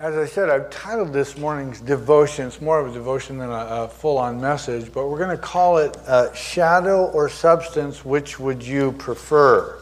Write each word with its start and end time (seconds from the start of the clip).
As 0.00 0.16
I 0.16 0.24
said, 0.24 0.48
I've 0.48 0.70
titled 0.70 1.12
this 1.12 1.36
morning's 1.36 1.78
devotion, 1.78 2.46
it's 2.46 2.62
more 2.62 2.80
of 2.80 2.90
a 2.90 2.94
devotion 2.94 3.36
than 3.36 3.50
a, 3.50 3.52
a 3.52 3.88
full 3.88 4.16
on 4.16 4.40
message, 4.40 4.90
but 4.94 5.08
we're 5.08 5.18
going 5.18 5.36
to 5.36 5.36
call 5.36 5.76
it 5.76 5.94
uh, 6.06 6.32
Shadow 6.32 7.10
or 7.10 7.28
Substance, 7.28 8.02
which 8.02 8.40
would 8.40 8.62
you 8.62 8.92
prefer? 8.92 9.78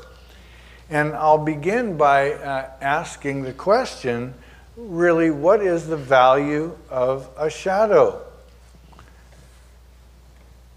And 0.91 1.13
I'll 1.13 1.39
begin 1.39 1.97
by 1.97 2.33
uh, 2.33 2.69
asking 2.81 3.43
the 3.43 3.53
question 3.53 4.35
really, 4.77 5.31
what 5.31 5.63
is 5.63 5.87
the 5.87 5.97
value 5.97 6.77
of 6.91 7.31
a 7.39 7.49
shadow? 7.49 8.21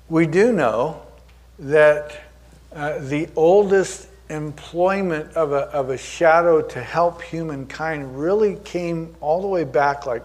We 0.07 0.27
do 0.27 0.53
know 0.53 1.01
that 1.57 2.15
uh, 2.75 2.99
the 2.99 3.27
oldest 3.35 4.07
employment 4.31 5.33
of 5.35 5.51
a, 5.51 5.63
of 5.71 5.89
a 5.89 5.97
shadow 5.97 6.61
to 6.61 6.81
help 6.81 7.21
humankind 7.21 8.17
really 8.17 8.55
came 8.63 9.13
all 9.19 9.41
the 9.41 9.47
way 9.47 9.63
back 9.63 10.05
like 10.05 10.23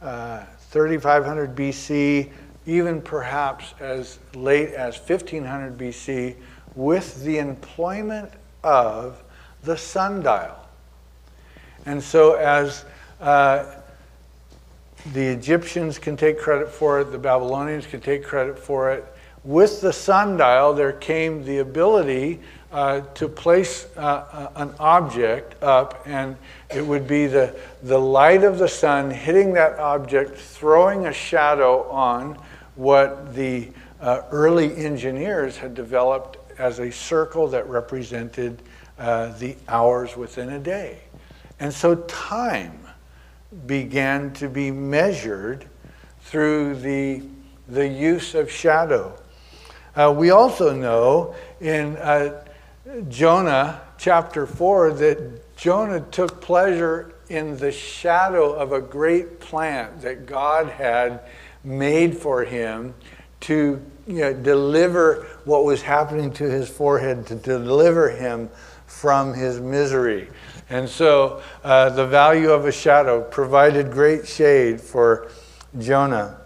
uh, 0.00 0.44
3500 0.70 1.54
BC, 1.54 2.30
even 2.66 3.00
perhaps 3.00 3.74
as 3.80 4.18
late 4.34 4.70
as 4.70 4.96
1500 4.98 5.76
BC, 5.76 6.36
with 6.74 7.22
the 7.24 7.38
employment 7.38 8.30
of 8.64 9.22
the 9.62 9.76
sundial. 9.76 10.56
And 11.86 12.02
so, 12.02 12.34
as 12.34 12.84
uh, 13.20 13.74
the 15.12 15.26
Egyptians 15.26 15.98
can 15.98 16.16
take 16.16 16.38
credit 16.38 16.68
for 16.68 17.00
it, 17.00 17.12
the 17.12 17.18
Babylonians 17.18 17.86
can 17.86 18.00
take 18.00 18.24
credit 18.24 18.58
for 18.58 18.90
it, 18.90 19.06
with 19.44 19.80
the 19.80 19.92
sundial, 19.92 20.74
there 20.74 20.92
came 20.92 21.44
the 21.44 21.58
ability 21.58 22.40
uh, 22.72 23.00
to 23.14 23.28
place 23.28 23.86
uh, 23.96 24.00
uh, 24.00 24.50
an 24.56 24.74
object 24.78 25.62
up, 25.62 26.02
and 26.06 26.36
it 26.74 26.84
would 26.84 27.06
be 27.06 27.26
the, 27.26 27.54
the 27.82 27.98
light 27.98 28.44
of 28.44 28.58
the 28.58 28.68
sun 28.68 29.10
hitting 29.10 29.54
that 29.54 29.78
object, 29.78 30.36
throwing 30.36 31.06
a 31.06 31.12
shadow 31.12 31.88
on 31.90 32.38
what 32.74 33.34
the 33.34 33.68
uh, 34.00 34.22
early 34.30 34.76
engineers 34.76 35.56
had 35.56 35.74
developed 35.74 36.36
as 36.58 36.78
a 36.78 36.90
circle 36.90 37.48
that 37.48 37.66
represented 37.68 38.62
uh, 38.98 39.28
the 39.38 39.56
hours 39.68 40.16
within 40.16 40.50
a 40.50 40.58
day. 40.58 40.98
And 41.60 41.72
so 41.72 41.94
time 41.94 42.78
began 43.66 44.32
to 44.34 44.48
be 44.48 44.70
measured 44.70 45.64
through 46.20 46.76
the, 46.76 47.22
the 47.68 47.88
use 47.88 48.34
of 48.34 48.50
shadow. 48.50 49.18
Uh, 49.96 50.14
we 50.16 50.30
also 50.30 50.74
know 50.74 51.34
in 51.60 51.96
uh, 51.96 52.44
Jonah 53.08 53.82
chapter 53.98 54.46
4 54.46 54.92
that 54.94 55.56
Jonah 55.56 56.00
took 56.00 56.40
pleasure 56.40 57.12
in 57.28 57.56
the 57.58 57.70
shadow 57.70 58.52
of 58.52 58.72
a 58.72 58.80
great 58.80 59.40
plant 59.40 60.00
that 60.00 60.24
God 60.24 60.68
had 60.68 61.20
made 61.62 62.16
for 62.16 62.44
him 62.44 62.94
to 63.40 63.84
you 64.06 64.20
know, 64.20 64.32
deliver 64.32 65.26
what 65.44 65.64
was 65.64 65.82
happening 65.82 66.32
to 66.32 66.44
his 66.44 66.68
forehead, 66.68 67.26
to 67.26 67.34
deliver 67.34 68.08
him 68.08 68.48
from 68.86 69.34
his 69.34 69.60
misery. 69.60 70.28
And 70.70 70.88
so 70.88 71.42
uh, 71.62 71.90
the 71.90 72.06
value 72.06 72.50
of 72.50 72.64
a 72.64 72.72
shadow 72.72 73.22
provided 73.22 73.92
great 73.92 74.26
shade 74.26 74.80
for 74.80 75.30
Jonah. 75.78 76.40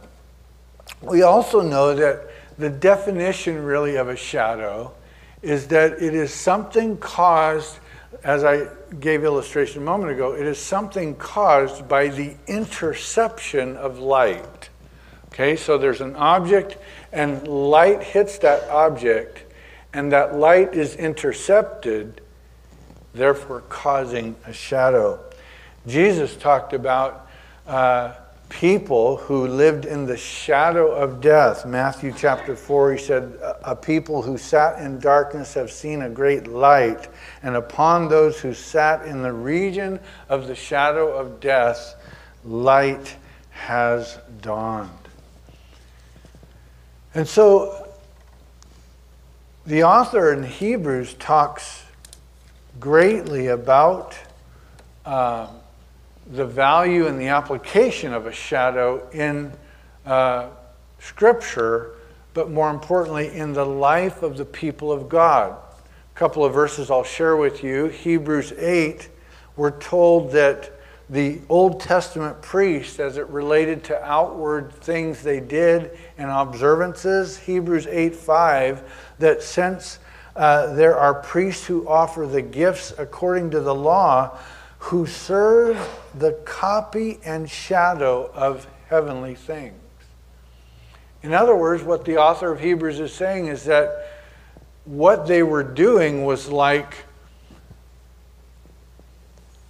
We 1.03 1.23
also 1.23 1.61
know 1.61 1.95
that 1.95 2.29
the 2.59 2.71
definition 2.71 3.63
really 3.63 3.95
of 3.95 4.09
a 4.09 4.17
shadow 4.17 4.93
is 5.43 5.67
that 5.69 6.01
it 6.01 6.15
is 6.15 6.33
something 6.33 6.97
caused, 6.97 7.79
as 8.25 8.45
I 8.45 8.69
gave 9.01 9.25
illustration 9.25 9.83
a 9.83 9.85
moment 9.85 10.13
ago, 10.13 10.35
it 10.35 10.47
is 10.47 10.59
something 10.59 11.17
caused 11.17 11.89
by 11.89 12.09
the 12.09 12.35
interception 12.47 13.77
of 13.77 13.99
light. 13.99 14.71
Okay, 15.27 15.57
so 15.57 15.79
there's 15.79 16.01
an 16.01 16.15
object 16.17 16.77
and 17.13 17.47
light 17.49 18.03
hits 18.03 18.39
that 18.39 18.69
object, 18.71 19.45
and 19.93 20.13
that 20.13 20.37
light 20.37 20.75
is 20.75 20.95
intercepted, 20.95 22.21
therefore 23.15 23.63
causing 23.69 24.37
a 24.47 24.53
shadow. 24.53 25.19
Jesus 25.87 26.37
talked 26.37 26.73
about 26.73 27.29
uh, 27.67 28.15
people 28.53 29.17
who 29.17 29.47
lived 29.47 29.87
in 29.87 30.05
the 30.05 30.17
shadow 30.17 30.93
of 30.93 31.23
death. 31.23 31.65
Matthew 31.65 32.13
chapter 32.15 32.55
4, 32.55 32.93
he 32.93 32.99
said, 32.99 33.39
A 33.65 33.75
people 33.75 34.21
who 34.21 34.37
sat 34.37 34.79
in 34.79 35.01
darkness 35.01 35.55
have 35.55 35.73
seen 35.73 36.03
a 36.03 36.11
great 36.11 36.47
light, 36.47 37.09
and 37.43 37.57
upon 37.57 38.09
those 38.09 38.39
who 38.39 38.53
sat 38.53 39.07
in 39.07 39.23
the 39.23 39.33
region 39.33 39.99
of 40.29 40.47
the 40.49 40.55
shadow 40.55 41.17
of 41.17 41.41
death, 41.41 41.95
light 42.45 43.17
has 43.51 44.19
dawned. 44.43 44.91
And 47.15 47.27
so 47.27 47.89
the 49.65 49.85
author 49.85 50.33
in 50.33 50.43
Hebrews 50.43 51.15
talks 51.15 51.85
greatly 52.79 53.47
about. 53.47 54.15
Um, 55.07 55.62
the 56.33 56.47
value 56.47 57.07
and 57.07 57.21
the 57.21 57.29
application 57.29 58.15
of 58.15 58.27
a 58.27 58.33
shadow 58.33 59.07
in 59.11 59.53
uh, 60.07 60.49
Scripture, 60.99 61.97
but 62.33 62.51
more 62.51 62.71
importantly, 62.71 63.29
in 63.35 63.53
the 63.53 63.67
life 63.67 64.23
of 64.23 64.39
the 64.39 64.45
people 64.45 64.91
of 64.91 65.09
God. 65.09 65.53
A 65.53 66.19
couple 66.19 66.45
of 66.45 66.55
verses 66.55 66.91
I'll 66.91 67.05
share 67.05 67.37
with 67.37 67.63
you. 67.63 67.87
Hebrews 67.87 68.53
8, 68.53 69.11
we're 69.57 69.79
told 69.79 70.33
that 70.33 70.73
the 71.11 71.41
Old 71.51 71.81
Testament 71.81 72.41
priests, 72.41 72.99
as 72.99 73.19
it 73.19 73.27
related 73.29 73.85
to 73.85 74.03
outward 74.03 74.73
things 74.73 75.23
they 75.23 75.41
did 75.41 75.99
and 76.17 76.31
observances, 76.31 77.37
Hebrews 77.37 77.87
8 77.87 78.17
5, 78.17 79.15
that 79.19 79.43
since 79.43 79.99
uh, 80.35 80.73
there 80.75 80.97
are 80.97 81.13
priests 81.13 81.67
who 81.67 81.87
offer 81.87 82.27
the 82.27 82.41
gifts 82.41 82.95
according 82.97 83.51
to 83.51 83.61
the 83.61 83.75
law, 83.75 84.39
who 84.83 85.07
serve 85.07 85.79
the 86.19 86.33
copy 86.45 87.21
and 87.25 87.49
shadow 87.49 88.29
of 88.35 88.67
heavenly 88.89 89.37
things. 89.37 89.79
In 91.23 91.33
other 91.33 91.55
words, 91.55 91.85
what 91.85 92.05
the 92.05 92.17
author 92.17 92.51
of 92.51 92.59
Hebrews 92.59 92.99
is 92.99 93.15
saying 93.15 93.47
is 93.47 93.65
that 93.67 94.11
what 94.85 95.29
they 95.29 95.45
were 95.45 95.63
doing 95.63 96.25
was 96.25 96.49
like 96.49 96.97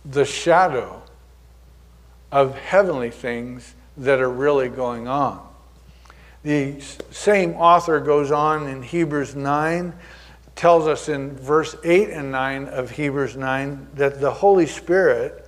the 0.07 0.25
shadow 0.25 1.03
of 2.31 2.57
heavenly 2.57 3.11
things 3.11 3.75
that 3.99 4.19
are 4.19 4.31
really 4.31 4.71
going 4.71 5.09
on. 5.09 5.47
The 6.43 6.81
same 7.11 7.53
author 7.53 8.01
goes 8.01 8.33
on 8.33 8.67
in 8.67 8.83
Hebrews 8.83 9.37
9 9.37 9.93
tells 10.57 10.87
us 10.87 11.09
in 11.09 11.37
verse 11.37 11.77
8 11.85 12.11
and 12.11 12.31
9 12.31 12.69
of 12.69 12.91
Hebrews 12.91 13.37
9 13.37 13.89
that 13.95 14.21
the 14.21 14.31
Holy 14.31 14.67
Spirit, 14.67 15.47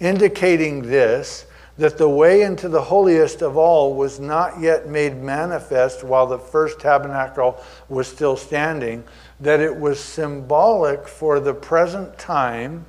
indicating 0.00 0.82
this, 0.82 1.46
that 1.78 1.98
the 1.98 2.08
way 2.08 2.42
into 2.42 2.68
the 2.68 2.80
holiest 2.80 3.42
of 3.42 3.56
all 3.56 3.94
was 3.94 4.18
not 4.18 4.60
yet 4.60 4.88
made 4.88 5.16
manifest 5.16 6.02
while 6.02 6.26
the 6.26 6.38
first 6.38 6.80
tabernacle 6.80 7.62
was 7.88 8.08
still 8.08 8.36
standing, 8.36 9.04
that 9.40 9.60
it 9.60 9.76
was 9.76 10.00
symbolic 10.00 11.06
for 11.06 11.38
the 11.38 11.52
present 11.52 12.18
time 12.18 12.86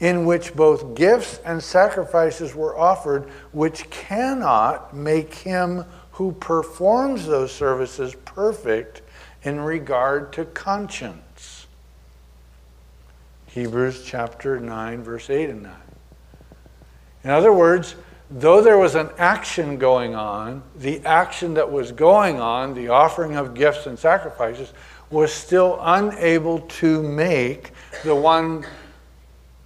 in 0.00 0.26
which 0.26 0.54
both 0.54 0.94
gifts 0.94 1.40
and 1.44 1.62
sacrifices 1.62 2.54
were 2.54 2.76
offered, 2.76 3.30
which 3.52 3.88
cannot 3.90 4.94
make 4.94 5.32
him 5.32 5.84
who 6.12 6.32
performs 6.32 7.26
those 7.26 7.52
services 7.52 8.14
perfect 8.24 9.02
in 9.46 9.60
regard 9.60 10.32
to 10.32 10.44
conscience. 10.44 11.68
Hebrews 13.46 14.02
chapter 14.04 14.58
9, 14.58 15.04
verse 15.04 15.30
8 15.30 15.50
and 15.50 15.62
9. 15.62 15.72
In 17.22 17.30
other 17.30 17.52
words, 17.52 17.94
though 18.28 18.60
there 18.60 18.76
was 18.76 18.96
an 18.96 19.08
action 19.18 19.78
going 19.78 20.16
on, 20.16 20.64
the 20.74 21.00
action 21.06 21.54
that 21.54 21.70
was 21.70 21.92
going 21.92 22.40
on, 22.40 22.74
the 22.74 22.88
offering 22.88 23.36
of 23.36 23.54
gifts 23.54 23.86
and 23.86 23.96
sacrifices, 23.96 24.72
was 25.10 25.32
still 25.32 25.78
unable 25.80 26.58
to 26.60 27.00
make 27.04 27.70
the 28.02 28.14
one 28.14 28.66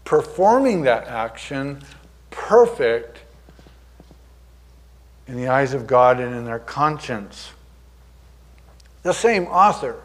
performing 0.05 0.83
that 0.83 1.09
action 1.09 1.83
perfect 2.29 3.19
in 5.27 5.37
the 5.37 5.49
eyes 5.49 5.73
of 5.73 5.87
God 5.87 6.21
and 6.21 6.35
in 6.35 6.45
their 6.45 6.59
conscience. 6.59 7.53
The 9.03 9.13
same 9.15 9.45
author 9.47 9.97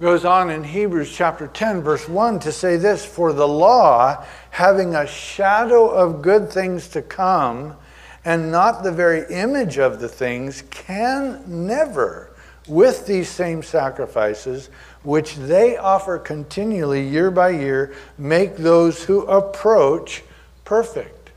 goes 0.00 0.24
on 0.24 0.50
in 0.50 0.64
Hebrews 0.64 1.14
chapter 1.14 1.46
10, 1.46 1.80
verse 1.80 2.08
1 2.08 2.40
to 2.40 2.52
say 2.52 2.76
this 2.76 3.04
For 3.04 3.32
the 3.32 3.48
law, 3.48 4.24
having 4.50 4.94
a 4.94 5.06
shadow 5.06 5.88
of 5.88 6.20
good 6.20 6.50
things 6.50 6.88
to 6.88 7.00
come, 7.00 7.76
and 8.24 8.52
not 8.52 8.82
the 8.82 8.92
very 8.92 9.24
image 9.32 9.78
of 9.78 10.00
the 10.00 10.08
things, 10.08 10.64
can 10.70 11.42
never, 11.46 12.30
with 12.68 13.06
these 13.06 13.28
same 13.28 13.62
sacrifices, 13.62 14.68
which 15.02 15.36
they 15.36 15.76
offer 15.76 16.18
continually 16.18 17.08
year 17.08 17.30
by 17.30 17.50
year, 17.50 17.94
make 18.18 18.56
those 18.56 19.04
who 19.04 19.22
approach 19.22 20.22
perfect. 20.64 21.30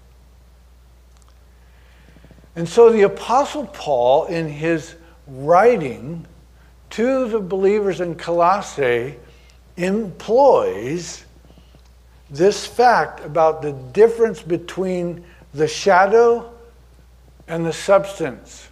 And 2.58 2.68
so 2.68 2.92
the 2.92 3.04
Apostle 3.04 3.68
Paul, 3.68 4.26
in 4.26 4.50
his 4.50 4.96
writing 5.28 6.26
to 6.96 7.28
the 7.28 7.42
believers 7.42 8.00
in 8.00 8.16
Colossae, 8.16 9.18
employs 9.76 11.26
this 12.30 12.66
fact 12.66 13.20
about 13.20 13.62
the 13.62 13.74
difference 13.74 14.42
between 14.42 15.26
the 15.54 15.68
shadow 15.68 16.54
and 17.50 17.66
the 17.66 17.74
substance. 17.74 18.70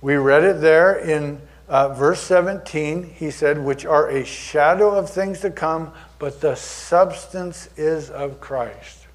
We 0.00 0.16
read 0.16 0.42
it 0.42 0.60
there 0.60 0.96
in 0.96 1.40
uh, 1.68 1.94
verse 1.94 2.22
17. 2.22 3.14
He 3.14 3.30
said, 3.30 3.56
Which 3.56 3.86
are 3.86 4.08
a 4.10 4.24
shadow 4.24 4.96
of 4.96 5.08
things 5.08 5.38
to 5.42 5.50
come, 5.52 5.92
but 6.18 6.40
the 6.40 6.56
substance 6.56 7.68
is 7.76 8.10
of 8.10 8.40
Christ. 8.40 9.06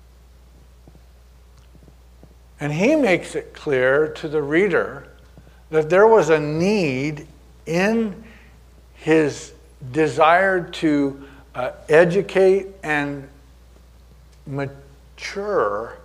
And 2.58 2.72
he 2.72 2.96
makes 2.96 3.36
it 3.36 3.54
clear 3.54 4.08
to 4.14 4.30
the 4.30 4.42
reader 4.42 5.10
that 5.74 5.90
there 5.90 6.06
was 6.06 6.30
a 6.30 6.40
need 6.40 7.26
in 7.66 8.24
his 8.94 9.54
desire 9.92 10.70
to 10.70 11.20
uh, 11.56 11.72
educate 11.90 12.68
and 12.84 13.28
mature 14.46 15.98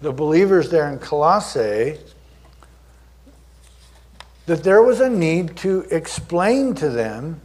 the 0.00 0.10
believers 0.10 0.70
there 0.70 0.90
in 0.90 0.98
Colossae 0.98 1.98
that 4.46 4.64
there 4.64 4.82
was 4.82 5.00
a 5.00 5.10
need 5.10 5.54
to 5.54 5.82
explain 5.90 6.74
to 6.76 6.88
them 6.88 7.38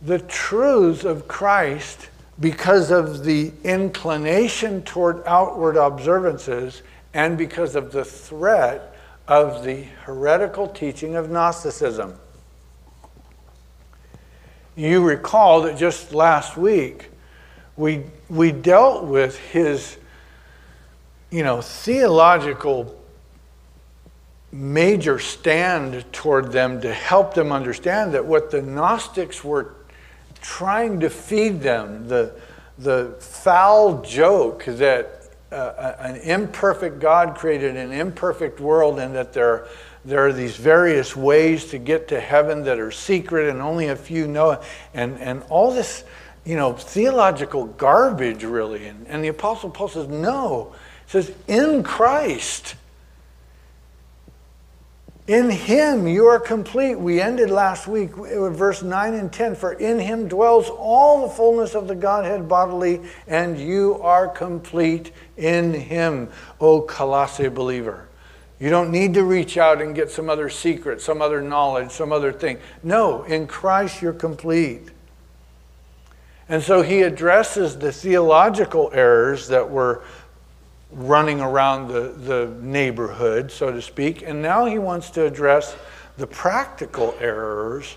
the 0.00 0.20
truths 0.20 1.04
of 1.04 1.28
Christ 1.28 2.08
because 2.40 2.90
of 2.90 3.24
the 3.24 3.52
inclination 3.62 4.80
toward 4.84 5.22
outward 5.26 5.76
observances 5.76 6.80
and 7.12 7.36
because 7.36 7.76
of 7.76 7.92
the 7.92 8.06
threat 8.06 8.96
of 9.28 9.64
the 9.64 9.82
heretical 10.04 10.66
teaching 10.68 11.16
of 11.16 11.30
Gnosticism. 11.30 12.18
You 14.76 15.02
recall 15.02 15.62
that 15.62 15.76
just 15.76 16.12
last 16.12 16.56
week 16.56 17.10
we, 17.76 18.04
we 18.28 18.52
dealt 18.52 19.04
with 19.04 19.38
his 19.38 19.98
you 21.30 21.44
know, 21.44 21.60
theological 21.60 22.96
major 24.52 25.18
stand 25.18 26.04
toward 26.12 26.50
them 26.50 26.80
to 26.80 26.92
help 26.92 27.34
them 27.34 27.52
understand 27.52 28.12
that 28.14 28.24
what 28.24 28.50
the 28.50 28.60
Gnostics 28.60 29.44
were 29.44 29.74
trying 30.40 31.00
to 31.00 31.10
feed 31.10 31.60
them, 31.60 32.08
the, 32.08 32.34
the 32.78 33.14
foul 33.20 34.02
joke 34.02 34.64
that 34.64 35.19
uh, 35.52 35.94
an 35.98 36.16
imperfect 36.16 37.00
God 37.00 37.36
created 37.36 37.76
an 37.76 37.92
imperfect 37.92 38.60
world 38.60 38.98
and 38.98 39.14
that 39.14 39.32
there, 39.32 39.66
there 40.04 40.26
are 40.26 40.32
these 40.32 40.56
various 40.56 41.16
ways 41.16 41.66
to 41.66 41.78
get 41.78 42.08
to 42.08 42.20
heaven 42.20 42.62
that 42.64 42.78
are 42.78 42.90
secret 42.90 43.48
and 43.48 43.60
only 43.60 43.88
a 43.88 43.96
few 43.96 44.28
know, 44.28 44.60
and, 44.94 45.18
and 45.18 45.42
all 45.48 45.72
this, 45.72 46.04
you 46.44 46.56
know, 46.56 46.72
theological 46.72 47.66
garbage, 47.66 48.44
really. 48.44 48.86
And, 48.86 49.06
and 49.08 49.24
the 49.24 49.28
Apostle 49.28 49.70
Paul 49.70 49.88
says, 49.88 50.08
no, 50.08 50.74
says, 51.06 51.32
in 51.48 51.82
Christ. 51.82 52.76
In 55.30 55.48
him 55.48 56.08
you 56.08 56.26
are 56.26 56.40
complete. 56.40 56.96
We 56.96 57.20
ended 57.20 57.50
last 57.50 57.86
week 57.86 58.16
with 58.16 58.56
verse 58.56 58.82
9 58.82 59.14
and 59.14 59.32
10. 59.32 59.54
For 59.54 59.74
in 59.74 60.00
him 60.00 60.26
dwells 60.26 60.68
all 60.68 61.22
the 61.22 61.32
fullness 61.32 61.76
of 61.76 61.86
the 61.86 61.94
Godhead 61.94 62.48
bodily, 62.48 63.00
and 63.28 63.56
you 63.56 64.00
are 64.02 64.26
complete 64.26 65.12
in 65.36 65.72
him, 65.72 66.30
O 66.60 66.80
Colossae 66.80 67.46
believer. 67.46 68.08
You 68.58 68.70
don't 68.70 68.90
need 68.90 69.14
to 69.14 69.22
reach 69.22 69.56
out 69.56 69.80
and 69.80 69.94
get 69.94 70.10
some 70.10 70.28
other 70.28 70.48
secret, 70.48 71.00
some 71.00 71.22
other 71.22 71.40
knowledge, 71.40 71.92
some 71.92 72.10
other 72.10 72.32
thing. 72.32 72.58
No, 72.82 73.22
in 73.22 73.46
Christ 73.46 74.02
you're 74.02 74.12
complete. 74.12 74.88
And 76.48 76.60
so 76.60 76.82
he 76.82 77.02
addresses 77.02 77.78
the 77.78 77.92
theological 77.92 78.90
errors 78.92 79.46
that 79.46 79.70
were 79.70 80.02
running 80.92 81.40
around 81.40 81.88
the, 81.88 82.12
the 82.16 82.54
neighborhood, 82.60 83.50
so 83.50 83.70
to 83.70 83.80
speak. 83.80 84.22
And 84.22 84.42
now 84.42 84.66
he 84.66 84.78
wants 84.78 85.10
to 85.10 85.24
address 85.24 85.76
the 86.16 86.26
practical 86.26 87.14
errors 87.20 87.96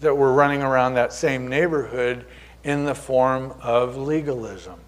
that 0.00 0.14
were 0.14 0.32
running 0.32 0.62
around 0.62 0.94
that 0.94 1.12
same 1.12 1.48
neighborhood 1.48 2.24
in 2.64 2.84
the 2.84 2.94
form 2.94 3.52
of 3.62 3.96
legalism. 3.96 4.78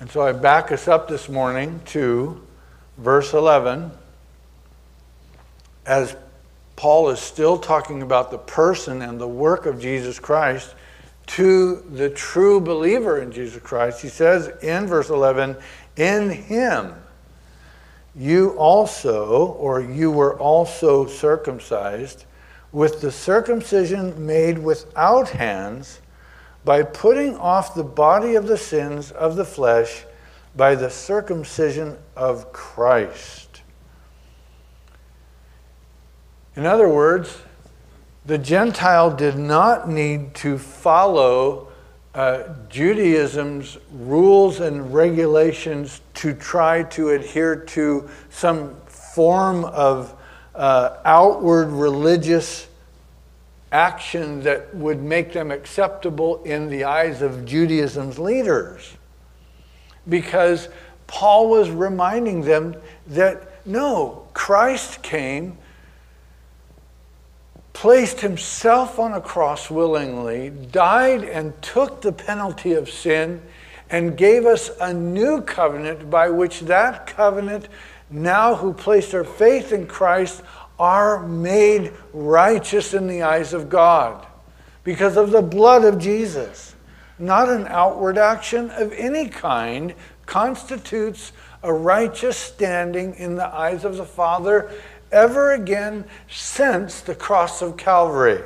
And 0.00 0.10
so 0.10 0.20
I 0.20 0.32
back 0.32 0.70
us 0.70 0.86
up 0.86 1.08
this 1.08 1.28
morning 1.28 1.80
to 1.86 2.40
verse 2.98 3.32
11 3.32 3.90
as 5.86 6.14
Paul 6.76 7.08
is 7.08 7.18
still 7.18 7.58
talking 7.58 8.02
about 8.02 8.30
the 8.30 8.38
person 8.38 9.02
and 9.02 9.20
the 9.20 9.26
work 9.26 9.66
of 9.66 9.80
Jesus 9.80 10.20
Christ 10.20 10.74
to 11.28 11.76
the 11.92 12.10
true 12.10 12.60
believer 12.60 13.20
in 13.20 13.30
Jesus 13.30 13.62
Christ. 13.62 14.02
He 14.02 14.08
says 14.08 14.50
in 14.62 14.86
verse 14.86 15.10
11, 15.10 15.56
In 15.96 16.30
him 16.30 16.94
you 18.16 18.50
also, 18.58 19.52
or 19.52 19.80
you 19.80 20.10
were 20.10 20.38
also 20.38 21.06
circumcised 21.06 22.24
with 22.72 23.00
the 23.00 23.12
circumcision 23.12 24.26
made 24.26 24.58
without 24.58 25.28
hands 25.28 26.00
by 26.64 26.82
putting 26.82 27.36
off 27.36 27.74
the 27.74 27.84
body 27.84 28.34
of 28.34 28.46
the 28.46 28.58
sins 28.58 29.10
of 29.12 29.36
the 29.36 29.44
flesh 29.44 30.04
by 30.56 30.74
the 30.74 30.90
circumcision 30.90 31.96
of 32.16 32.52
Christ. 32.52 33.62
In 36.56 36.66
other 36.66 36.88
words, 36.88 37.42
the 38.28 38.36
Gentile 38.36 39.10
did 39.10 39.38
not 39.38 39.88
need 39.88 40.34
to 40.34 40.58
follow 40.58 41.68
uh, 42.14 42.42
Judaism's 42.68 43.78
rules 43.90 44.60
and 44.60 44.92
regulations 44.92 46.02
to 46.12 46.34
try 46.34 46.82
to 46.82 47.08
adhere 47.08 47.56
to 47.56 48.06
some 48.28 48.76
form 48.84 49.64
of 49.64 50.14
uh, 50.54 50.98
outward 51.06 51.68
religious 51.68 52.68
action 53.72 54.42
that 54.42 54.74
would 54.74 55.02
make 55.02 55.32
them 55.32 55.50
acceptable 55.50 56.42
in 56.42 56.68
the 56.68 56.84
eyes 56.84 57.22
of 57.22 57.46
Judaism's 57.46 58.18
leaders. 58.18 58.94
Because 60.06 60.68
Paul 61.06 61.48
was 61.48 61.70
reminding 61.70 62.42
them 62.42 62.76
that 63.06 63.64
no, 63.66 64.28
Christ 64.34 65.02
came 65.02 65.56
placed 67.78 68.20
himself 68.20 68.98
on 68.98 69.12
a 69.12 69.20
cross 69.20 69.70
willingly, 69.70 70.50
died 70.50 71.22
and 71.22 71.62
took 71.62 72.00
the 72.00 72.10
penalty 72.10 72.72
of 72.72 72.90
sin, 72.90 73.40
and 73.88 74.16
gave 74.16 74.46
us 74.46 74.72
a 74.80 74.92
new 74.92 75.40
covenant 75.42 76.10
by 76.10 76.28
which 76.28 76.58
that 76.62 77.06
covenant, 77.06 77.68
now 78.10 78.52
who 78.56 78.72
placed 78.72 79.14
our 79.14 79.22
faith 79.22 79.70
in 79.70 79.86
Christ, 79.86 80.42
are 80.76 81.24
made 81.24 81.92
righteous 82.12 82.94
in 82.94 83.06
the 83.06 83.22
eyes 83.22 83.52
of 83.52 83.68
God 83.68 84.26
because 84.82 85.16
of 85.16 85.30
the 85.30 85.40
blood 85.40 85.84
of 85.84 86.00
Jesus. 86.00 86.74
Not 87.16 87.48
an 87.48 87.68
outward 87.68 88.18
action 88.18 88.70
of 88.70 88.92
any 88.92 89.28
kind 89.28 89.94
constitutes 90.26 91.30
a 91.62 91.72
righteous 91.72 92.36
standing 92.36 93.14
in 93.14 93.36
the 93.36 93.46
eyes 93.46 93.84
of 93.84 93.96
the 93.96 94.04
Father 94.04 94.68
ever 95.12 95.52
again 95.52 96.04
since 96.30 97.00
the 97.00 97.14
cross 97.14 97.62
of 97.62 97.76
Calvary. 97.76 98.42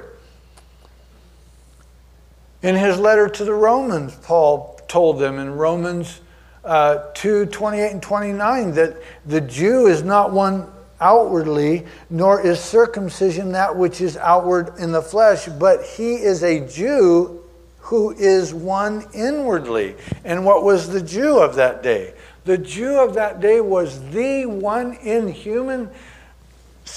In 2.63 2.77
his 2.77 2.99
letter 2.99 3.29
to 3.29 3.45
the 3.45 3.55
Romans, 3.55 4.15
Paul 4.23 4.81
told 4.87 5.19
them 5.19 5.39
in 5.39 5.51
Romans 5.51 6.21
uh, 6.65 7.11
2 7.15 7.47
28 7.47 7.91
and 7.91 8.03
29 8.03 8.73
that 8.73 8.97
the 9.27 9.41
Jew 9.41 9.87
is 9.87 10.03
not 10.03 10.33
one 10.33 10.69
outwardly, 11.01 11.85
nor 12.09 12.41
is 12.41 12.61
circumcision 12.61 13.53
that 13.53 13.77
which 13.77 14.01
is 14.01 14.17
outward 14.17 14.73
in 14.79 14.93
the 14.93 15.03
flesh, 15.03 15.47
but 15.47 15.85
he 15.85 16.15
is 16.15 16.45
a 16.45 16.67
Jew 16.69 17.43
who 17.81 18.13
is 18.13 18.55
one 18.55 19.05
inwardly. 19.13 19.97
And 20.25 20.47
what 20.47 20.63
was 20.63 20.89
the 20.89 21.03
Jew 21.03 21.41
of 21.41 21.57
that 21.57 21.83
day? 21.83 22.15
The 22.45 22.59
Jew 22.59 23.01
of 23.01 23.15
that 23.15 23.41
day 23.41 23.61
was 23.61 24.01
the 24.11 24.47
one 24.47 24.95
in 24.95 25.29
human 25.29 25.91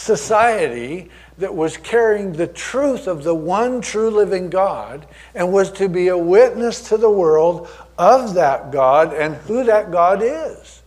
society 0.05 1.09
that 1.37 1.53
was 1.53 1.77
carrying 1.77 2.31
the 2.31 2.47
truth 2.47 3.07
of 3.07 3.23
the 3.23 3.33
one 3.33 3.81
true 3.81 4.09
living 4.09 4.49
God 4.49 5.07
and 5.33 5.51
was 5.51 5.71
to 5.73 5.89
be 5.89 6.07
a 6.07 6.17
witness 6.17 6.89
to 6.89 6.97
the 6.97 7.09
world 7.09 7.67
of 7.97 8.35
that 8.35 8.71
God 8.71 9.13
and 9.13 9.35
who 9.35 9.63
that 9.63 9.91
God 9.91 10.21
is. 10.21 10.83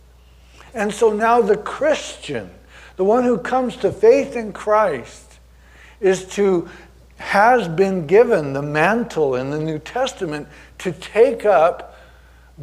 And 0.73 0.93
so 0.93 1.11
now 1.11 1.41
the 1.41 1.57
Christian, 1.57 2.49
the 2.95 3.03
one 3.03 3.23
who 3.23 3.37
comes 3.37 3.75
to 3.77 3.91
faith 3.91 4.35
in 4.35 4.53
Christ, 4.53 5.39
is 5.99 6.25
to 6.35 6.69
has 7.17 7.67
been 7.67 8.07
given 8.07 8.53
the 8.53 8.61
mantle 8.61 9.35
in 9.35 9.49
the 9.51 9.59
New 9.59 9.77
Testament 9.77 10.47
to 10.77 10.93
take 10.93 11.45
up, 11.45 11.99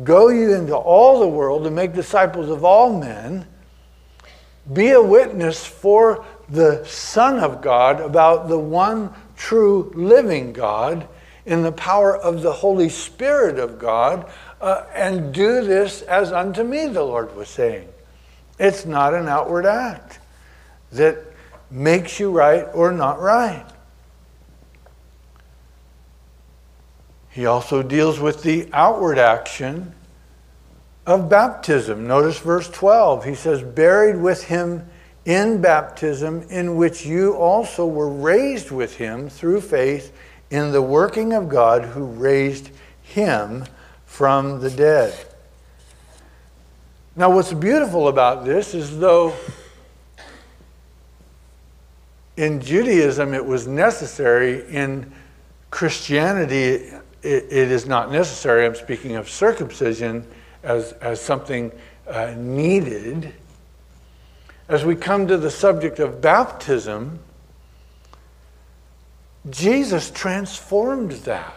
go 0.03 0.29
you 0.29 0.55
into 0.55 0.75
all 0.75 1.21
the 1.21 1.29
world 1.29 1.67
and 1.67 1.77
make 1.77 1.93
disciples 1.93 2.49
of 2.49 2.65
all 2.65 2.99
men, 2.99 3.47
be 4.73 4.91
a 4.91 5.03
witness 5.03 5.65
for 5.65 6.25
the 6.49 6.85
Son 6.85 7.39
of 7.39 7.61
God 7.61 8.01
about 8.01 8.49
the 8.49 8.59
one 8.59 9.13
true 9.37 9.93
living 9.95 10.53
God 10.53 11.09
in 11.45 11.63
the 11.63 11.73
power 11.73 12.17
of 12.17 12.43
the 12.43 12.53
Holy 12.53 12.89
Spirit 12.89 13.59
of 13.59 13.79
God, 13.79 14.29
uh, 14.61 14.85
and 14.95 15.33
do 15.33 15.65
this 15.65 16.03
as 16.03 16.33
unto 16.33 16.65
me, 16.65 16.87
the 16.87 17.03
Lord 17.03 17.35
was 17.37 17.49
saying. 17.49 17.89
It's 18.59 18.85
not 18.85 19.15
an 19.15 19.29
outward 19.29 19.67
act 19.67 20.19
that 20.93 21.19
makes 21.71 22.19
you 22.19 22.31
right 22.31 22.67
or 22.75 22.91
not 22.91 23.21
right. 23.21 23.67
He 27.31 27.47
also 27.47 27.83
deals 27.83 28.19
with 28.19 28.43
the 28.43 28.69
outward 28.73 29.19
action 29.19 29.95
of 31.07 31.29
baptism. 31.29 32.07
Notice 32.07 32.39
verse 32.39 32.69
12. 32.71 33.25
He 33.25 33.35
says, 33.35 33.63
Buried 33.63 34.17
with 34.17 34.45
him 34.45 34.89
in 35.27 35.61
baptism, 35.61 36.47
in 36.49 36.77
which 36.77 37.05
you 37.05 37.35
also 37.35 37.85
were 37.85 38.09
raised 38.09 38.71
with 38.71 38.97
him 38.97 39.29
through 39.29 39.61
faith 39.61 40.17
in 40.51 40.71
the 40.71 40.81
working 40.81 41.33
of 41.35 41.49
God 41.49 41.85
who 41.85 42.05
raised 42.05 42.71
him 43.03 43.65
from 44.07 44.61
the 44.61 44.71
dead. 44.71 45.27
Now, 47.17 47.31
what's 47.35 47.53
beautiful 47.53 48.09
about 48.09 48.45
this 48.45 48.73
is 48.73 48.99
though 48.99 49.35
in 52.37 52.61
Judaism 52.61 53.35
it 53.35 53.45
was 53.45 53.67
necessary, 53.67 54.65
in 54.69 55.13
Christianity 55.71 56.93
it, 57.23 57.47
it 57.51 57.71
is 57.73 57.87
not 57.87 58.13
necessary. 58.13 58.65
I'm 58.65 58.77
speaking 58.77 59.17
of 59.17 59.29
circumcision 59.29 60.25
as, 60.63 60.93
as 60.93 61.21
something 61.21 61.73
uh, 62.07 62.35
needed. 62.37 63.35
As 64.69 64.85
we 64.85 64.97
come 64.97 65.27
to 65.29 65.37
the 65.37 65.51
subject 65.51 65.99
of 65.99 66.21
baptism, 66.21 67.21
Jesus 69.49 70.11
transformed 70.11 71.13
that. 71.13 71.55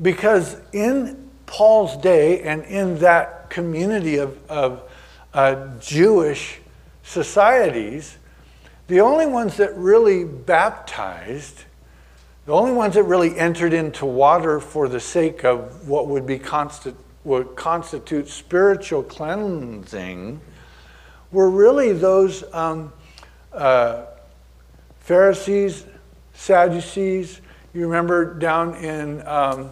Because 0.00 0.56
in 0.72 1.30
Paul's 1.46 1.96
day 1.98 2.42
and 2.42 2.64
in 2.64 2.98
that 2.98 3.48
community 3.48 4.16
of, 4.16 4.38
of 4.50 4.82
uh, 5.32 5.68
Jewish 5.78 6.60
societies, 7.02 8.18
the 8.88 9.00
only 9.00 9.26
ones 9.26 9.56
that 9.56 9.74
really 9.76 10.24
baptized 10.24 11.64
the 12.46 12.52
only 12.52 12.72
ones 12.72 12.94
that 12.94 13.04
really 13.04 13.38
entered 13.38 13.72
into 13.72 14.04
water 14.04 14.60
for 14.60 14.86
the 14.86 15.00
sake 15.00 15.44
of 15.44 15.88
what 15.88 16.08
would 16.08 16.26
be 16.26 16.38
constant, 16.38 16.96
what 17.22 17.56
constitute 17.56 18.28
spiritual 18.28 19.02
cleansing 19.02 20.40
were 21.34 21.50
really 21.50 21.92
those 21.92 22.44
um, 22.54 22.92
uh, 23.52 24.04
Pharisees, 25.00 25.84
Sadducees. 26.32 27.40
You 27.74 27.82
remember 27.82 28.34
down 28.34 28.76
in 28.76 29.26
um, 29.26 29.70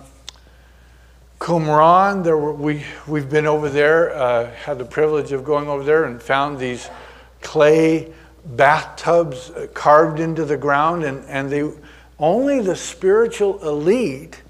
Qumran, 1.39 2.25
there 2.25 2.37
were, 2.37 2.53
we, 2.53 2.85
we've 3.07 3.31
been 3.31 3.47
over 3.47 3.69
there, 3.69 4.13
uh, 4.13 4.51
had 4.51 4.79
the 4.79 4.85
privilege 4.85 5.31
of 5.31 5.45
going 5.45 5.69
over 5.69 5.85
there 5.85 6.05
and 6.05 6.21
found 6.21 6.59
these 6.59 6.91
clay 7.41 8.13
bathtubs 8.45 9.51
uh, 9.51 9.69
carved 9.73 10.19
into 10.19 10.45
the 10.45 10.57
ground, 10.57 11.05
and, 11.05 11.25
and 11.27 11.49
they 11.49 11.71
only 12.19 12.61
the 12.61 12.75
spiritual 12.75 13.63
elite 13.67 14.43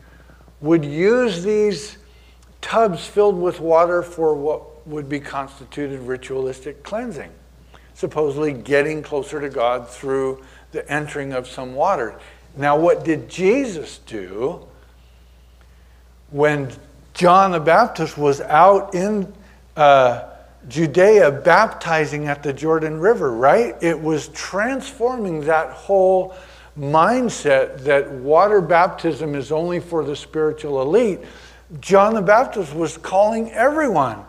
would 0.62 0.84
use 0.84 1.42
these 1.42 1.98
tubs 2.62 3.06
filled 3.06 3.38
with 3.38 3.60
water 3.60 4.02
for 4.02 4.34
what 4.34 4.71
would 4.86 5.08
be 5.08 5.20
constituted 5.20 6.00
ritualistic 6.00 6.82
cleansing, 6.82 7.30
supposedly 7.94 8.52
getting 8.52 9.02
closer 9.02 9.40
to 9.40 9.48
God 9.48 9.88
through 9.88 10.42
the 10.72 10.90
entering 10.90 11.32
of 11.32 11.46
some 11.46 11.74
water. 11.74 12.18
Now, 12.56 12.78
what 12.78 13.04
did 13.04 13.28
Jesus 13.28 13.98
do 13.98 14.66
when 16.30 16.70
John 17.14 17.52
the 17.52 17.60
Baptist 17.60 18.16
was 18.16 18.40
out 18.40 18.94
in 18.94 19.32
uh, 19.76 20.28
Judea 20.68 21.30
baptizing 21.30 22.28
at 22.28 22.42
the 22.42 22.52
Jordan 22.52 22.98
River, 23.00 23.32
right? 23.32 23.74
It 23.80 24.00
was 24.00 24.28
transforming 24.28 25.42
that 25.42 25.70
whole 25.70 26.34
mindset 26.78 27.80
that 27.80 28.10
water 28.10 28.60
baptism 28.60 29.34
is 29.34 29.52
only 29.52 29.80
for 29.80 30.04
the 30.04 30.16
spiritual 30.16 30.80
elite, 30.80 31.20
John 31.80 32.14
the 32.14 32.22
Baptist 32.22 32.74
was 32.74 32.96
calling 32.96 33.50
everyone. 33.52 34.24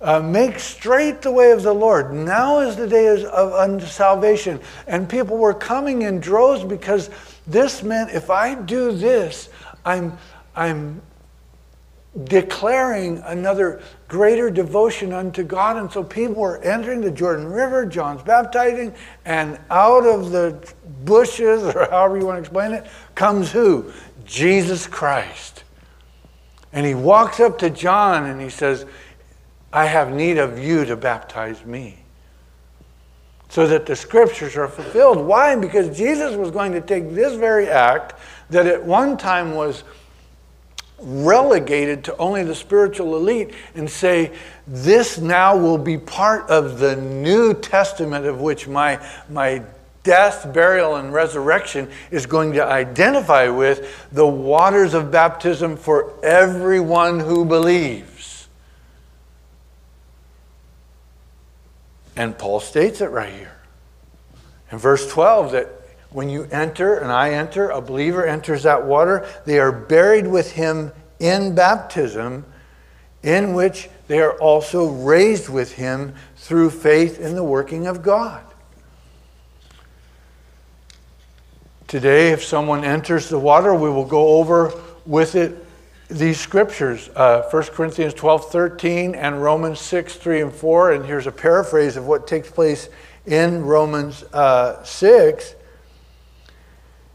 Uh, 0.00 0.20
make 0.20 0.58
straight 0.58 1.22
the 1.22 1.32
way 1.32 1.52
of 1.52 1.62
the 1.62 1.72
Lord. 1.72 2.12
Now 2.12 2.60
is 2.60 2.76
the 2.76 2.86
day 2.86 3.06
of 3.08 3.82
salvation. 3.88 4.60
And 4.86 5.08
people 5.08 5.38
were 5.38 5.54
coming 5.54 6.02
in 6.02 6.20
droves 6.20 6.64
because 6.64 7.08
this 7.46 7.82
meant 7.82 8.10
if 8.10 8.28
I 8.28 8.54
do 8.54 8.92
this, 8.92 9.48
I'm, 9.84 10.18
I'm 10.54 11.00
declaring 12.24 13.18
another 13.26 13.82
greater 14.08 14.50
devotion 14.50 15.12
unto 15.12 15.42
God. 15.42 15.76
And 15.76 15.90
so 15.90 16.02
people 16.02 16.36
were 16.36 16.58
entering 16.62 17.00
the 17.00 17.10
Jordan 17.10 17.46
River, 17.46 17.84
John's 17.86 18.22
baptizing, 18.22 18.94
and 19.24 19.58
out 19.70 20.06
of 20.06 20.30
the 20.30 20.74
bushes, 21.04 21.62
or 21.62 21.86
however 21.90 22.18
you 22.18 22.26
want 22.26 22.36
to 22.36 22.40
explain 22.40 22.72
it, 22.72 22.86
comes 23.14 23.52
who? 23.52 23.92
Jesus 24.24 24.86
Christ. 24.86 25.64
And 26.72 26.84
he 26.84 26.94
walks 26.94 27.40
up 27.40 27.58
to 27.58 27.70
John 27.70 28.26
and 28.26 28.40
he 28.40 28.50
says, 28.50 28.86
I 29.72 29.86
have 29.86 30.12
need 30.12 30.38
of 30.38 30.58
you 30.58 30.84
to 30.84 30.96
baptize 30.96 31.64
me. 31.64 31.98
So 33.48 33.66
that 33.68 33.86
the 33.86 33.94
scriptures 33.94 34.56
are 34.56 34.68
fulfilled. 34.68 35.18
Why? 35.18 35.54
Because 35.54 35.96
Jesus 35.96 36.34
was 36.34 36.50
going 36.50 36.72
to 36.72 36.80
take 36.80 37.14
this 37.14 37.34
very 37.34 37.68
act 37.68 38.14
that 38.50 38.66
at 38.66 38.84
one 38.84 39.16
time 39.16 39.54
was 39.54 39.84
relegated 40.98 42.02
to 42.04 42.16
only 42.16 42.42
the 42.42 42.54
spiritual 42.54 43.16
elite 43.16 43.52
and 43.74 43.88
say, 43.88 44.32
This 44.66 45.18
now 45.18 45.56
will 45.56 45.78
be 45.78 45.98
part 45.98 46.48
of 46.48 46.78
the 46.78 46.96
New 46.96 47.54
Testament 47.54 48.26
of 48.26 48.40
which 48.40 48.66
my, 48.66 49.04
my 49.28 49.62
death, 50.02 50.52
burial, 50.52 50.96
and 50.96 51.12
resurrection 51.12 51.90
is 52.10 52.26
going 52.26 52.52
to 52.52 52.64
identify 52.64 53.48
with 53.48 54.08
the 54.12 54.26
waters 54.26 54.94
of 54.94 55.10
baptism 55.10 55.76
for 55.76 56.12
everyone 56.24 57.20
who 57.20 57.44
believes. 57.44 58.15
And 62.16 62.36
Paul 62.36 62.60
states 62.60 63.00
it 63.00 63.10
right 63.10 63.32
here. 63.32 63.56
In 64.72 64.78
verse 64.78 65.10
12, 65.10 65.52
that 65.52 65.68
when 66.10 66.30
you 66.30 66.48
enter 66.50 66.96
and 66.96 67.12
I 67.12 67.30
enter, 67.30 67.68
a 67.68 67.80
believer 67.80 68.24
enters 68.24 68.62
that 68.62 68.86
water, 68.86 69.28
they 69.44 69.58
are 69.58 69.72
buried 69.72 70.26
with 70.26 70.52
him 70.52 70.92
in 71.18 71.54
baptism, 71.54 72.44
in 73.22 73.54
which 73.54 73.88
they 74.08 74.20
are 74.20 74.38
also 74.38 74.86
raised 74.86 75.48
with 75.48 75.72
him 75.72 76.14
through 76.36 76.70
faith 76.70 77.20
in 77.20 77.34
the 77.34 77.44
working 77.44 77.86
of 77.86 78.02
God. 78.02 78.42
Today, 81.86 82.30
if 82.30 82.42
someone 82.42 82.84
enters 82.84 83.28
the 83.28 83.38
water, 83.38 83.74
we 83.74 83.90
will 83.90 84.04
go 84.04 84.38
over 84.38 84.72
with 85.04 85.34
it 85.34 85.65
these 86.08 86.38
scriptures 86.38 87.10
uh, 87.16 87.42
1 87.50 87.62
Corinthians 87.64 88.14
12 88.14 88.50
13 88.50 89.14
and 89.14 89.42
Romans 89.42 89.80
6 89.80 90.14
3 90.14 90.40
and 90.42 90.52
4. 90.52 90.92
And 90.92 91.04
here's 91.04 91.26
a 91.26 91.32
paraphrase 91.32 91.96
of 91.96 92.06
what 92.06 92.26
takes 92.26 92.50
place 92.50 92.88
in 93.26 93.64
Romans 93.64 94.22
uh, 94.32 94.82
6 94.84 95.54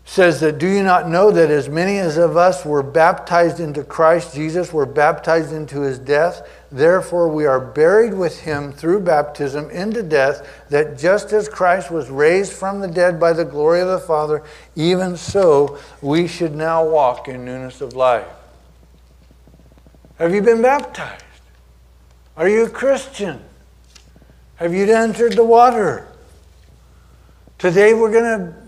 says 0.04 0.42
that 0.42 0.58
do 0.58 0.68
you 0.68 0.84
not 0.84 1.08
know 1.08 1.32
that 1.32 1.50
as 1.50 1.70
many 1.70 1.98
as 1.98 2.18
of 2.18 2.36
us 2.36 2.66
were 2.66 2.84
baptized 2.84 3.62
into 3.62 3.82
Christ 3.82 4.36
Jesus 4.36 4.74
were 4.74 4.86
baptized 4.86 5.54
into 5.54 5.82
his 5.82 6.00
death 6.00 6.50
therefore 6.70 7.30
we 7.30 7.46
are 7.46 7.62
buried 7.62 8.14
with 8.14 8.42
him 8.42 8.74
through 8.74 9.00
baptism 9.00 9.70
into 9.70 10.04
death 10.04 10.66
that 10.70 10.98
just 10.98 11.32
as 11.32 11.48
Christ 11.48 11.92
was 11.92 12.10
raised 12.10 12.52
from 12.52 12.82
the 12.82 12.90
dead 12.90 13.22
by 13.22 13.32
the 13.32 13.46
glory 13.46 13.80
of 13.80 13.88
the 13.88 14.00
Father 14.00 14.44
even 14.76 15.16
so 15.16 15.80
we 16.02 16.28
should 16.28 16.56
now 16.56 16.86
walk 16.86 17.30
in 17.30 17.46
newness 17.46 17.80
of 17.80 17.94
life 17.94 18.28
have 20.22 20.34
you 20.34 20.42
been 20.42 20.62
baptized 20.62 21.24
are 22.38 22.48
you 22.48 22.66
a 22.66 22.70
Christian 22.70 23.42
have 24.56 24.74
you 24.74 24.86
entered 24.94 25.34
the 25.34 25.44
water 25.44 26.08
today 27.58 27.94
we're 27.94 28.12
going 28.12 28.24
to 28.24 28.62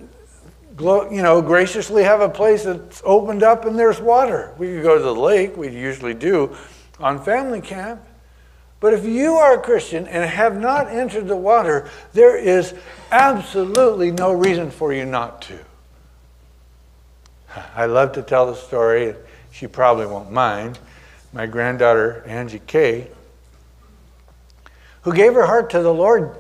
you 0.80 1.22
know, 1.22 1.42
graciously 1.42 2.04
have 2.04 2.22
a 2.22 2.30
place 2.30 2.64
that's 2.64 3.02
opened 3.06 3.44
up 3.44 3.66
and 3.66 3.78
there's 3.78 4.00
water. 4.00 4.54
We 4.58 4.68
could 4.68 4.84
go 4.84 4.98
to 4.98 5.04
the 5.04 5.14
lake, 5.14 5.56
we 5.56 5.70
usually 5.70 6.14
do 6.14 6.56
on 7.00 7.24
family 7.24 7.62
camp. 7.62 8.02
But 8.80 8.94
if 8.94 9.06
you 9.06 9.36
are 9.36 9.60
a 9.60 9.62
Christian 9.62 10.08
and 10.08 10.30
have 10.30 10.60
not 10.60 10.90
entered 10.90 11.28
the 11.28 11.38
water, 11.38 11.90
there 12.12 12.36
is 12.36 12.74
absolutely 13.12 14.12
no 14.12 14.34
reason 14.34 14.72
for 14.72 14.92
you 14.92 15.06
not 15.06 15.42
to. 15.44 15.60
I 17.76 17.86
love 17.86 18.12
to 18.14 18.22
tell 18.22 18.48
the 18.48 18.56
story. 18.56 19.16
She 19.52 19.68
probably 19.68 20.06
won't 20.06 20.32
mind. 20.32 20.80
My 21.34 21.48
granddaughter, 21.48 22.24
Angie 22.28 22.62
Kay, 22.66 23.08
who 25.02 25.14
gave 25.14 25.34
her 25.34 25.46
heart 25.46 25.72
to 25.72 25.82
the 25.82 25.94
Lord 25.94 26.36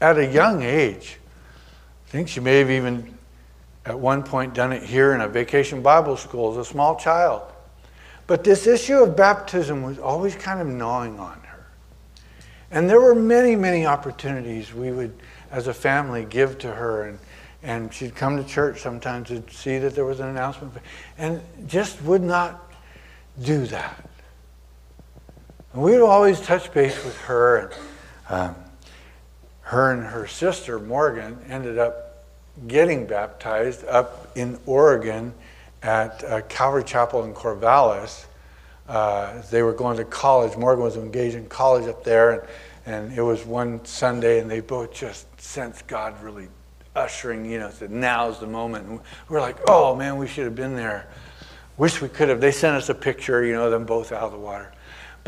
at 0.00 0.16
a 0.16 0.26
young 0.26 0.62
age. 0.62 1.18
I 2.06 2.10
think 2.10 2.28
she 2.28 2.40
may 2.40 2.60
have 2.60 2.70
even 2.70 3.18
at 3.84 3.98
one 3.98 4.22
point 4.22 4.54
done 4.54 4.72
it 4.72 4.82
here 4.82 5.12
in 5.12 5.20
a 5.20 5.28
vacation 5.28 5.82
Bible 5.82 6.16
school 6.16 6.52
as 6.52 6.56
a 6.56 6.64
small 6.64 6.96
child. 6.96 7.42
But 8.26 8.44
this 8.44 8.66
issue 8.66 9.02
of 9.02 9.16
baptism 9.16 9.82
was 9.82 9.98
always 9.98 10.36
kind 10.36 10.60
of 10.60 10.66
gnawing 10.66 11.18
on 11.18 11.40
her. 11.40 11.66
And 12.70 12.88
there 12.88 13.00
were 13.00 13.14
many, 13.14 13.56
many 13.56 13.86
opportunities 13.86 14.72
we 14.72 14.92
would, 14.92 15.14
as 15.50 15.66
a 15.66 15.74
family, 15.74 16.26
give 16.26 16.58
to 16.58 16.70
her. 16.70 17.04
And, 17.04 17.18
and 17.62 17.92
she'd 17.92 18.14
come 18.14 18.36
to 18.36 18.44
church 18.44 18.80
sometimes 18.80 19.28
to 19.28 19.42
see 19.50 19.78
that 19.78 19.94
there 19.94 20.04
was 20.04 20.20
an 20.20 20.28
announcement, 20.28 20.74
and 21.16 21.40
just 21.66 22.00
would 22.02 22.22
not 22.22 22.72
do 23.42 23.66
that. 23.66 24.07
And 25.72 25.82
we 25.82 25.92
would 25.92 26.02
always 26.02 26.40
touch 26.40 26.72
base 26.72 27.04
with 27.04 27.16
her. 27.22 27.58
And 27.58 27.74
um, 28.30 28.56
her 29.62 29.92
and 29.92 30.04
her 30.04 30.26
sister, 30.26 30.78
Morgan, 30.78 31.38
ended 31.48 31.78
up 31.78 32.24
getting 32.66 33.06
baptized 33.06 33.84
up 33.86 34.32
in 34.36 34.58
Oregon 34.66 35.32
at 35.82 36.24
uh, 36.24 36.40
Calvary 36.42 36.84
Chapel 36.84 37.24
in 37.24 37.34
Corvallis. 37.34 38.26
Uh, 38.88 39.42
they 39.50 39.62
were 39.62 39.74
going 39.74 39.96
to 39.98 40.04
college. 40.04 40.56
Morgan 40.56 40.82
was 40.82 40.96
engaged 40.96 41.36
in 41.36 41.46
college 41.48 41.86
up 41.86 42.02
there, 42.02 42.32
and, 42.32 42.42
and 42.86 43.18
it 43.18 43.22
was 43.22 43.44
one 43.44 43.84
Sunday, 43.84 44.40
and 44.40 44.50
they 44.50 44.60
both 44.60 44.92
just 44.92 45.26
sensed 45.40 45.86
God 45.86 46.20
really 46.22 46.48
ushering, 46.96 47.44
you 47.44 47.58
know, 47.58 47.70
said, 47.70 47.90
now's 47.90 48.40
the 48.40 48.46
moment. 48.46 48.88
And 48.88 49.00
we're 49.28 49.40
like, 49.40 49.58
oh 49.68 49.94
man, 49.94 50.16
we 50.16 50.26
should 50.26 50.44
have 50.44 50.56
been 50.56 50.74
there. 50.74 51.08
Wish 51.76 52.00
we 52.00 52.08
could 52.08 52.28
have. 52.28 52.40
They 52.40 52.50
sent 52.50 52.76
us 52.76 52.88
a 52.88 52.94
picture, 52.94 53.44
you 53.44 53.52
know, 53.52 53.70
them 53.70 53.84
both 53.84 54.10
out 54.10 54.22
of 54.22 54.32
the 54.32 54.38
water. 54.38 54.72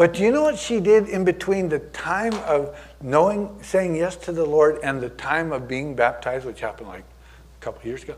But 0.01 0.15
do 0.15 0.23
you 0.23 0.33
know 0.33 0.45
what 0.45 0.59
she 0.59 0.81
did 0.81 1.11
in 1.11 1.27
between 1.27 1.69
the 1.69 1.81
time 1.81 2.33
of 2.47 2.75
knowing, 3.03 3.55
saying 3.61 3.97
yes 3.97 4.17
to 4.17 4.33
the 4.33 4.47
Lord 4.47 4.79
and 4.83 4.99
the 4.99 5.11
time 5.11 5.53
of 5.53 5.69
being 5.69 5.95
baptized, 5.95 6.47
which 6.47 6.61
happened 6.61 6.89
like 6.89 7.05
a 7.05 7.63
couple 7.63 7.87
years 7.87 8.03
ago? 8.05 8.17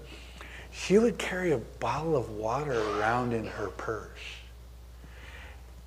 she 0.70 0.96
would 0.96 1.18
carry 1.18 1.50
a 1.50 1.58
bottle 1.58 2.16
of 2.16 2.30
water 2.30 2.80
around 2.96 3.32
in 3.32 3.46
her 3.46 3.66
purse. 3.70 4.08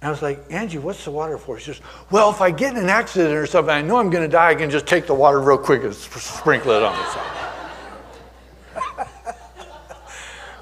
And 0.02 0.10
I 0.10 0.12
was 0.12 0.22
like, 0.22 0.44
Angie, 0.50 0.80
what's 0.80 1.06
the 1.06 1.12
water 1.12 1.38
for? 1.38 1.58
She 1.60 1.68
says, 1.68 1.80
Well, 2.12 2.30
if 2.30 2.42
I 2.42 2.52
get 2.52 2.74
in 2.74 2.84
an 2.84 2.90
accident 2.90 3.34
or 3.34 3.48
something, 3.48 3.74
I 3.74 3.82
know 3.82 3.96
I'm 3.96 4.10
going 4.10 4.30
to 4.30 4.30
die, 4.30 4.50
I 4.50 4.56
can 4.56 4.70
just 4.70 4.86
take 4.88 5.08
the 5.08 5.16
water 5.16 5.40
real 5.40 5.58
quick 5.58 5.86
and 5.86 5.96
sprinkle 5.96 6.72
it 6.72 6.84
on 6.84 6.94
myself. 6.94 7.28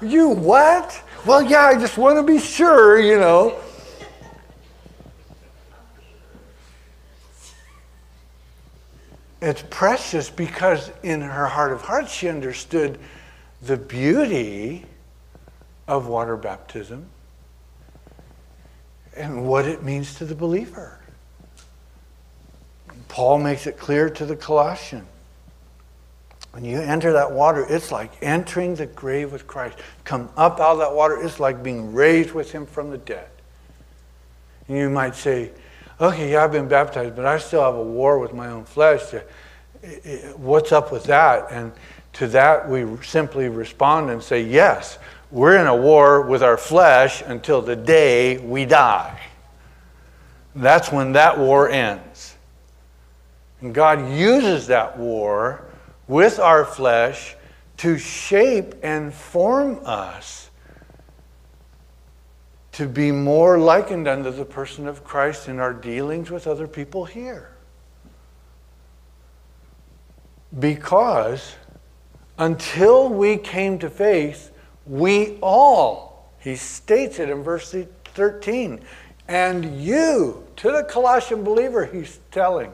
you 0.00 0.28
what? 0.28 1.02
Well, 1.26 1.42
yeah, 1.42 1.64
I 1.64 1.74
just 1.76 1.98
want 1.98 2.18
to 2.18 2.22
be 2.22 2.38
sure, 2.38 3.00
you 3.00 3.18
know. 3.18 3.60
It's 9.44 9.62
precious 9.68 10.30
because 10.30 10.90
in 11.02 11.20
her 11.20 11.46
heart 11.46 11.72
of 11.72 11.82
hearts, 11.82 12.10
she 12.10 12.30
understood 12.30 12.98
the 13.60 13.76
beauty 13.76 14.86
of 15.86 16.06
water 16.06 16.34
baptism 16.34 17.04
and 19.14 19.46
what 19.46 19.66
it 19.66 19.82
means 19.82 20.14
to 20.14 20.24
the 20.24 20.34
believer. 20.34 20.98
Paul 23.08 23.38
makes 23.38 23.66
it 23.66 23.76
clear 23.76 24.08
to 24.08 24.24
the 24.24 24.34
Colossians. 24.34 25.06
When 26.52 26.64
you 26.64 26.80
enter 26.80 27.12
that 27.12 27.30
water, 27.30 27.66
it's 27.68 27.92
like 27.92 28.12
entering 28.22 28.76
the 28.76 28.86
grave 28.86 29.30
with 29.30 29.46
Christ. 29.46 29.76
Come 30.04 30.30
up 30.38 30.58
out 30.58 30.72
of 30.72 30.78
that 30.78 30.94
water, 30.94 31.22
it's 31.22 31.38
like 31.38 31.62
being 31.62 31.92
raised 31.92 32.32
with 32.32 32.50
him 32.50 32.64
from 32.64 32.88
the 32.88 32.98
dead. 32.98 33.28
And 34.68 34.78
you 34.78 34.88
might 34.88 35.14
say, 35.14 35.50
okay, 36.00 36.32
yeah, 36.32 36.44
I've 36.44 36.52
been 36.52 36.68
baptized, 36.68 37.16
but 37.16 37.26
I 37.26 37.38
still 37.38 37.62
have 37.62 37.74
a 37.74 37.82
war 37.82 38.18
with 38.18 38.32
my 38.32 38.48
own 38.48 38.64
flesh. 38.64 39.02
What's 40.36 40.72
up 40.72 40.92
with 40.92 41.04
that? 41.04 41.48
And 41.50 41.72
to 42.14 42.28
that, 42.28 42.68
we 42.68 42.86
simply 43.02 43.48
respond 43.48 44.10
and 44.10 44.22
say, 44.22 44.42
Yes, 44.42 44.98
we're 45.30 45.56
in 45.56 45.66
a 45.66 45.76
war 45.76 46.22
with 46.22 46.42
our 46.42 46.56
flesh 46.56 47.22
until 47.26 47.60
the 47.60 47.76
day 47.76 48.38
we 48.38 48.64
die. 48.64 49.20
That's 50.54 50.92
when 50.92 51.12
that 51.12 51.38
war 51.38 51.68
ends. 51.68 52.36
And 53.60 53.74
God 53.74 54.10
uses 54.10 54.68
that 54.68 54.96
war 54.96 55.64
with 56.06 56.38
our 56.38 56.64
flesh 56.64 57.34
to 57.78 57.98
shape 57.98 58.74
and 58.82 59.12
form 59.12 59.80
us 59.84 60.43
to 62.74 62.88
be 62.88 63.12
more 63.12 63.56
likened 63.56 64.08
unto 64.08 64.32
the 64.32 64.44
person 64.44 64.88
of 64.88 65.04
Christ 65.04 65.48
in 65.48 65.60
our 65.60 65.72
dealings 65.72 66.30
with 66.30 66.48
other 66.48 66.66
people 66.66 67.04
here. 67.04 67.52
Because 70.58 71.54
until 72.36 73.08
we 73.08 73.36
came 73.36 73.78
to 73.78 73.88
faith, 73.88 74.50
we 74.86 75.38
all, 75.40 76.32
he 76.40 76.56
states 76.56 77.20
it 77.20 77.30
in 77.30 77.44
verse 77.44 77.74
13, 78.14 78.80
and 79.28 79.80
you, 79.80 80.44
to 80.56 80.72
the 80.72 80.82
Colossian 80.82 81.44
believer, 81.44 81.86
he's 81.86 82.18
telling, 82.32 82.72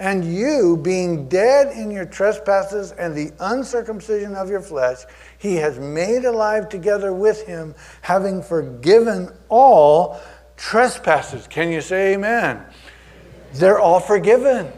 and 0.00 0.24
you, 0.24 0.76
being 0.76 1.28
dead 1.28 1.76
in 1.76 1.92
your 1.92 2.04
trespasses 2.06 2.90
and 2.92 3.14
the 3.14 3.32
uncircumcision 3.38 4.34
of 4.34 4.50
your 4.50 4.60
flesh, 4.60 4.98
he 5.38 5.56
has 5.56 5.78
made 5.78 6.24
alive 6.24 6.68
together 6.68 7.12
with 7.12 7.46
him, 7.46 7.74
having 8.02 8.42
forgiven 8.42 9.32
all 9.48 10.20
trespasses. 10.56 11.46
Can 11.46 11.70
you 11.70 11.80
say 11.80 12.14
amen? 12.14 12.64
They're 13.54 13.78
all 13.78 14.00
forgiven. 14.00 14.70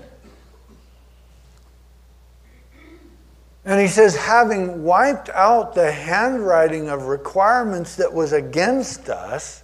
And 3.64 3.80
he 3.80 3.88
says, 3.88 4.16
having 4.16 4.84
wiped 4.84 5.28
out 5.30 5.74
the 5.74 5.92
handwriting 5.92 6.88
of 6.88 7.04
requirements 7.04 7.96
that 7.96 8.12
was 8.12 8.32
against 8.32 9.08
us, 9.08 9.62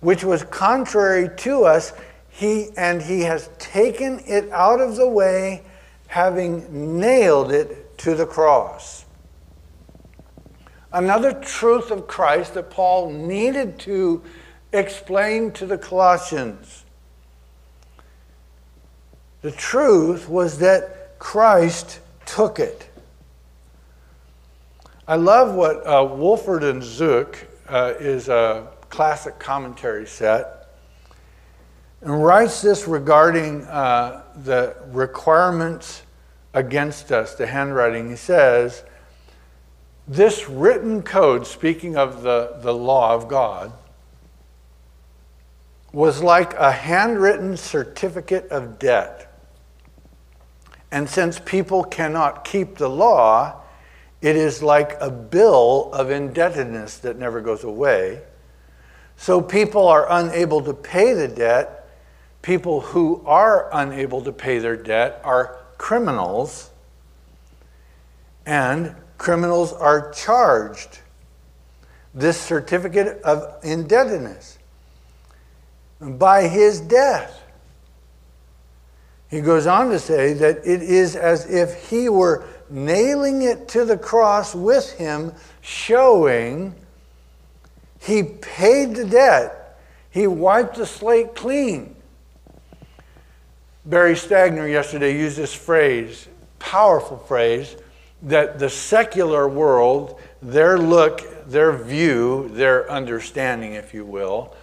which 0.00 0.24
was 0.24 0.44
contrary 0.44 1.30
to 1.38 1.64
us, 1.64 1.92
he 2.28 2.68
and 2.76 3.02
he 3.02 3.22
has 3.22 3.50
taken 3.58 4.20
it 4.26 4.50
out 4.50 4.80
of 4.80 4.96
the 4.96 5.08
way, 5.08 5.62
having 6.06 7.00
nailed 7.00 7.50
it 7.52 7.98
to 7.98 8.14
the 8.14 8.26
cross. 8.26 9.04
Another 10.92 11.32
truth 11.32 11.90
of 11.90 12.06
Christ 12.06 12.54
that 12.54 12.70
Paul 12.70 13.10
needed 13.10 13.78
to 13.80 14.22
explain 14.72 15.52
to 15.52 15.66
the 15.66 15.76
Colossians. 15.76 16.84
The 19.42 19.52
truth 19.52 20.28
was 20.28 20.58
that 20.58 21.18
Christ 21.18 22.00
took 22.26 22.58
it. 22.58 22.88
I 25.06 25.16
love 25.16 25.54
what 25.54 25.86
uh, 25.86 26.02
Walvoord 26.02 26.68
and 26.68 26.82
Zuck 26.82 27.36
uh, 27.68 27.94
is 27.98 28.28
a 28.28 28.68
classic 28.90 29.38
commentary 29.38 30.06
set 30.06 30.58
and 32.00 32.22
writes 32.22 32.62
this 32.62 32.86
regarding 32.86 33.64
uh, 33.64 34.22
the 34.44 34.76
requirements 34.88 36.02
against 36.54 37.12
us, 37.12 37.34
the 37.34 37.46
handwriting. 37.46 38.10
He 38.10 38.16
says, 38.16 38.84
This 40.08 40.48
written 40.48 41.02
code, 41.02 41.46
speaking 41.46 41.98
of 41.98 42.22
the, 42.22 42.56
the 42.62 42.72
law 42.72 43.14
of 43.14 43.28
God, 43.28 43.72
was 45.92 46.22
like 46.22 46.54
a 46.54 46.72
handwritten 46.72 47.58
certificate 47.58 48.48
of 48.48 48.78
debt. 48.78 49.30
And 50.90 51.10
since 51.10 51.38
people 51.38 51.84
cannot 51.84 52.42
keep 52.42 52.78
the 52.78 52.88
law, 52.88 53.60
it 54.22 54.34
is 54.34 54.62
like 54.62 54.96
a 54.98 55.10
bill 55.10 55.90
of 55.92 56.10
indebtedness 56.10 56.96
that 56.98 57.18
never 57.18 57.42
goes 57.42 57.62
away. 57.62 58.22
So 59.18 59.42
people 59.42 59.86
are 59.86 60.06
unable 60.10 60.62
to 60.62 60.72
pay 60.72 61.12
the 61.12 61.28
debt. 61.28 61.86
People 62.40 62.80
who 62.80 63.22
are 63.26 63.68
unable 63.72 64.22
to 64.22 64.32
pay 64.32 64.58
their 64.58 64.76
debt 64.76 65.20
are 65.22 65.58
criminals, 65.76 66.70
and 68.46 68.94
criminals 69.18 69.72
are 69.72 70.10
charged 70.12 71.00
this 72.14 72.40
certificate 72.40 73.20
of 73.22 73.62
indebtedness 73.62 74.58
by 76.00 76.48
his 76.48 76.80
death. 76.80 77.42
He 79.28 79.40
goes 79.40 79.66
on 79.66 79.90
to 79.90 79.98
say 79.98 80.32
that 80.34 80.58
it 80.58 80.82
is 80.82 81.14
as 81.14 81.44
if 81.50 81.90
he 81.90 82.08
were 82.08 82.44
nailing 82.70 83.42
it 83.42 83.68
to 83.68 83.84
the 83.84 83.98
cross 83.98 84.54
with 84.54 84.92
him, 84.92 85.32
showing 85.60 86.74
he 88.00 88.22
paid 88.22 88.94
the 88.94 89.04
debt. 89.04 89.78
He 90.10 90.26
wiped 90.26 90.76
the 90.76 90.86
slate 90.86 91.34
clean. 91.34 91.94
Barry 93.84 94.14
Stagner 94.14 94.70
yesterday 94.70 95.16
used 95.16 95.36
this 95.36 95.54
phrase, 95.54 96.28
powerful 96.58 97.18
phrase, 97.18 97.76
that 98.22 98.58
the 98.58 98.68
secular 98.68 99.48
world, 99.48 100.20
their 100.42 100.78
look, 100.78 101.46
their 101.46 101.72
view, 101.72 102.48
their 102.52 102.90
understanding, 102.90 103.74
if 103.74 103.94
you 103.94 104.04
will, 104.04 104.54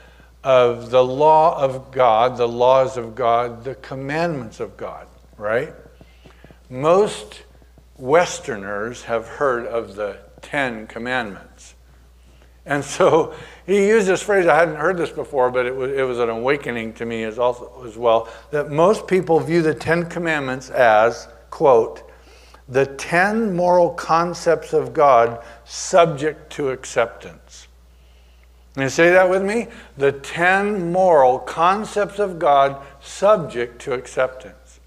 of 0.43 0.91
the 0.91 1.03
law 1.03 1.59
of 1.59 1.91
God, 1.91 2.37
the 2.37 2.47
laws 2.47 2.97
of 2.97 3.15
God, 3.15 3.63
the 3.63 3.75
commandments 3.75 4.59
of 4.59 4.77
God, 4.77 5.07
right? 5.37 5.73
Most 6.69 7.43
Westerners 7.97 9.03
have 9.03 9.27
heard 9.27 9.65
of 9.65 9.95
the 9.95 10.17
Ten 10.41 10.85
Commandments. 10.87 11.75
And 12.65 12.83
so 12.85 13.33
he 13.65 13.87
used 13.87 14.07
this 14.07 14.21
phrase, 14.21 14.47
I 14.47 14.55
hadn't 14.55 14.75
heard 14.75 14.97
this 14.97 15.11
before, 15.11 15.49
but 15.49 15.65
it 15.65 15.75
was, 15.75 15.91
it 15.91 16.03
was 16.03 16.19
an 16.19 16.29
awakening 16.29 16.93
to 16.93 17.05
me 17.05 17.23
as, 17.23 17.39
also, 17.39 17.83
as 17.85 17.97
well, 17.97 18.27
that 18.51 18.69
most 18.69 19.07
people 19.07 19.39
view 19.39 19.61
the 19.61 19.73
Ten 19.73 20.07
Commandments 20.09 20.69
as, 20.69 21.27
quote, 21.49 22.11
the 22.67 22.86
ten 22.86 23.56
moral 23.56 23.91
concepts 23.91 24.73
of 24.73 24.93
God 24.93 25.43
subject 25.65 26.51
to 26.54 26.69
acceptance. 26.69 27.67
Can 28.73 28.84
you 28.84 28.89
say 28.89 29.12
that 29.12 29.30
with 29.30 29.43
me? 29.43 29.67
The 29.97 30.12
ten 30.12 30.91
moral 30.91 31.39
concepts 31.39 32.19
of 32.19 32.39
God 32.39 32.82
subject 33.01 33.80
to 33.84 33.93
acceptance. 33.93 34.80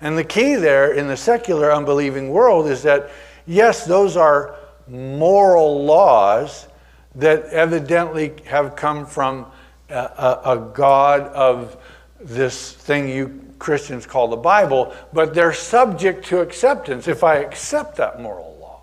And 0.00 0.16
the 0.16 0.24
key 0.24 0.54
there 0.54 0.92
in 0.92 1.06
the 1.06 1.16
secular 1.16 1.72
unbelieving 1.72 2.30
world 2.30 2.68
is 2.68 2.82
that, 2.84 3.10
yes, 3.46 3.84
those 3.84 4.16
are 4.16 4.56
moral 4.86 5.84
laws 5.84 6.66
that 7.14 7.44
evidently 7.46 8.32
have 8.46 8.74
come 8.74 9.04
from 9.04 9.46
a, 9.90 9.94
a, 9.94 10.40
a 10.44 10.70
God 10.72 11.22
of 11.28 11.76
this 12.20 12.72
thing 12.72 13.08
you 13.08 13.44
Christians 13.58 14.06
call 14.06 14.28
the 14.28 14.36
Bible, 14.36 14.94
but 15.12 15.34
they're 15.34 15.52
subject 15.52 16.26
to 16.26 16.40
acceptance 16.40 17.08
if 17.08 17.24
I 17.24 17.36
accept 17.36 17.96
that 17.96 18.20
moral 18.20 18.56
law. 18.60 18.80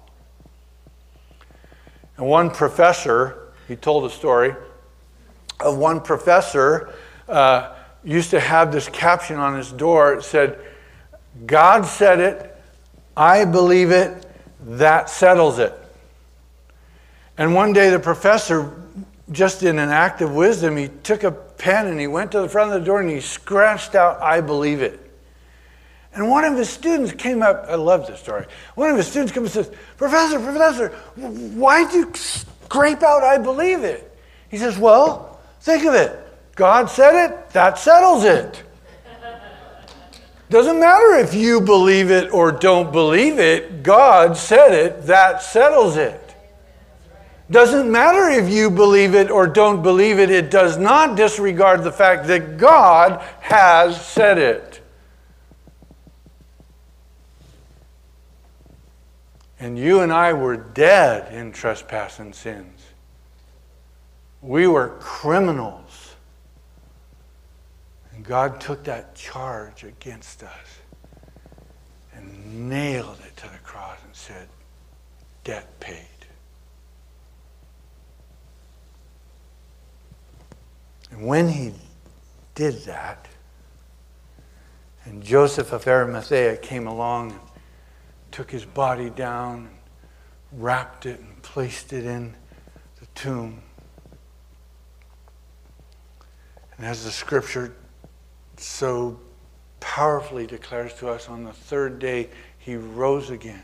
And 2.18 2.28
one 2.28 2.50
professor, 2.50 3.54
he 3.68 3.76
told 3.76 4.06
a 4.06 4.10
story 4.10 4.56
of 5.60 5.78
one 5.78 6.02
professor 6.02 6.94
uh, 7.28 7.74
used 8.04 8.30
to 8.32 8.40
have 8.40 8.72
this 8.72 8.88
caption 8.90 9.38
on 9.38 9.56
his 9.56 9.72
door. 9.72 10.14
It 10.14 10.24
said, 10.24 10.60
God 11.46 11.86
said 11.86 12.20
it, 12.20 12.56
I 13.18 13.46
believe 13.46 13.92
it, 13.92 14.26
that 14.62 15.10
settles 15.10 15.60
it. 15.60 15.74
And 17.38 17.54
one 17.54 17.74
day 17.74 17.90
the 17.90 18.00
professor, 18.00 18.72
just 19.32 19.64
in 19.64 19.80
an 19.80 19.90
act 19.90 20.22
of 20.22 20.34
wisdom, 20.34 20.78
he 20.78 20.90
took 21.04 21.24
a 21.24 21.32
pen 21.32 21.88
and 21.88 22.00
he 22.00 22.08
went 22.08 22.32
to 22.34 22.42
the 22.42 22.50
front 22.50 22.72
of 22.72 22.80
the 22.80 22.86
door 22.86 23.02
and 23.02 23.10
he 23.10 23.20
scratched 23.20 23.96
out, 23.96 24.22
I 24.22 24.42
believe 24.42 24.82
it. 24.82 25.00
And 26.14 26.30
one 26.30 26.46
of 26.46 26.58
his 26.58 26.70
students 26.70 27.12
came 27.12 27.42
up, 27.42 27.66
I 27.68 27.76
love 27.76 28.08
this 28.08 28.22
story. 28.22 28.46
One 28.76 28.90
of 28.90 28.98
his 28.98 29.08
students 29.08 29.34
comes 29.34 29.56
and 29.56 29.66
says, 29.66 29.76
Professor, 29.98 30.40
Professor, 30.40 30.90
why'd 31.18 31.94
you 31.94 32.12
scrape 32.14 33.04
out, 33.04 33.24
I 33.24 33.38
believe 33.38 33.84
it? 33.84 34.18
He 34.50 34.58
says, 34.58 34.78
Well, 34.78 35.42
think 35.60 35.84
of 35.86 35.94
it. 35.94 36.22
God 36.56 36.90
said 36.90 37.26
it, 37.26 37.50
that 37.50 37.78
settles 37.78 38.24
it. 38.24 38.64
Doesn't 40.50 40.80
matter 40.80 41.16
if 41.16 41.34
you 41.34 41.60
believe 41.60 42.12
it 42.12 42.32
or 42.32 42.52
don't 42.52 42.94
believe 42.94 43.40
it, 43.40 43.84
God 43.84 44.38
said 44.38 44.74
it, 44.74 45.02
that 45.08 45.42
settles 45.42 45.98
it. 45.98 46.25
Doesn't 47.50 47.92
matter 47.92 48.30
if 48.30 48.50
you 48.52 48.72
believe 48.72 49.14
it 49.14 49.30
or 49.30 49.46
don't 49.46 49.84
believe 49.84 50.18
it, 50.18 50.32
it 50.32 50.50
does 50.50 50.78
not 50.78 51.16
disregard 51.16 51.84
the 51.84 51.92
fact 51.92 52.26
that 52.28 52.58
God 52.58 53.22
has 53.42 54.04
said 54.04 54.38
it. 54.38 54.82
And 59.60 59.78
you 59.78 60.02
and 60.02 60.12
I 60.12 60.34
were 60.34 60.58
dead 60.58 61.34
in 61.34 61.52
trespass 61.52 62.20
and 62.20 62.34
sins. 62.34 62.82
We 64.42 64.68
were 64.68 64.90
criminals. 65.00 66.16
And 68.12 68.26
God 68.26 68.60
took 68.60 68.84
that 68.86 69.16
charge 69.16 69.84
against 69.84 70.44
us 70.44 70.80
and 72.14 72.70
nailed 72.70 73.20
it 73.26 73.38
to 73.38 73.48
the 73.48 73.58
cross 73.60 73.98
and 74.04 74.16
said, 74.16 74.48
Debt 75.44 75.80
paid. 75.80 76.15
And 81.12 81.26
when 81.26 81.50
he 81.50 81.74
did 82.56 82.84
that, 82.86 83.28
and 85.06 85.24
Joseph 85.24 85.72
of 85.72 85.88
Arimathea 85.88 86.58
came 86.58 86.88
along 86.88 87.32
and 87.32 87.40
took 88.32 88.50
his 88.50 88.66
body 88.66 89.10
down 89.12 89.70
and 90.52 90.64
wrapped 90.64 91.06
it 91.06 91.20
and 91.20 91.42
placed 91.44 91.94
it 91.94 92.06
in 92.06 92.36
the 93.00 93.06
tomb. 93.14 93.62
And 96.78 96.86
as 96.86 97.06
the 97.06 97.12
scripture 97.12 97.76
so 98.58 99.20
powerfully 99.80 100.48
declares 100.48 100.94
to 100.96 101.10
us, 101.10 101.30
on 101.30 101.44
the 101.44 101.54
third 101.54 102.00
day 102.00 102.30
he 102.58 102.76
rose 102.76 103.30
again. 103.30 103.64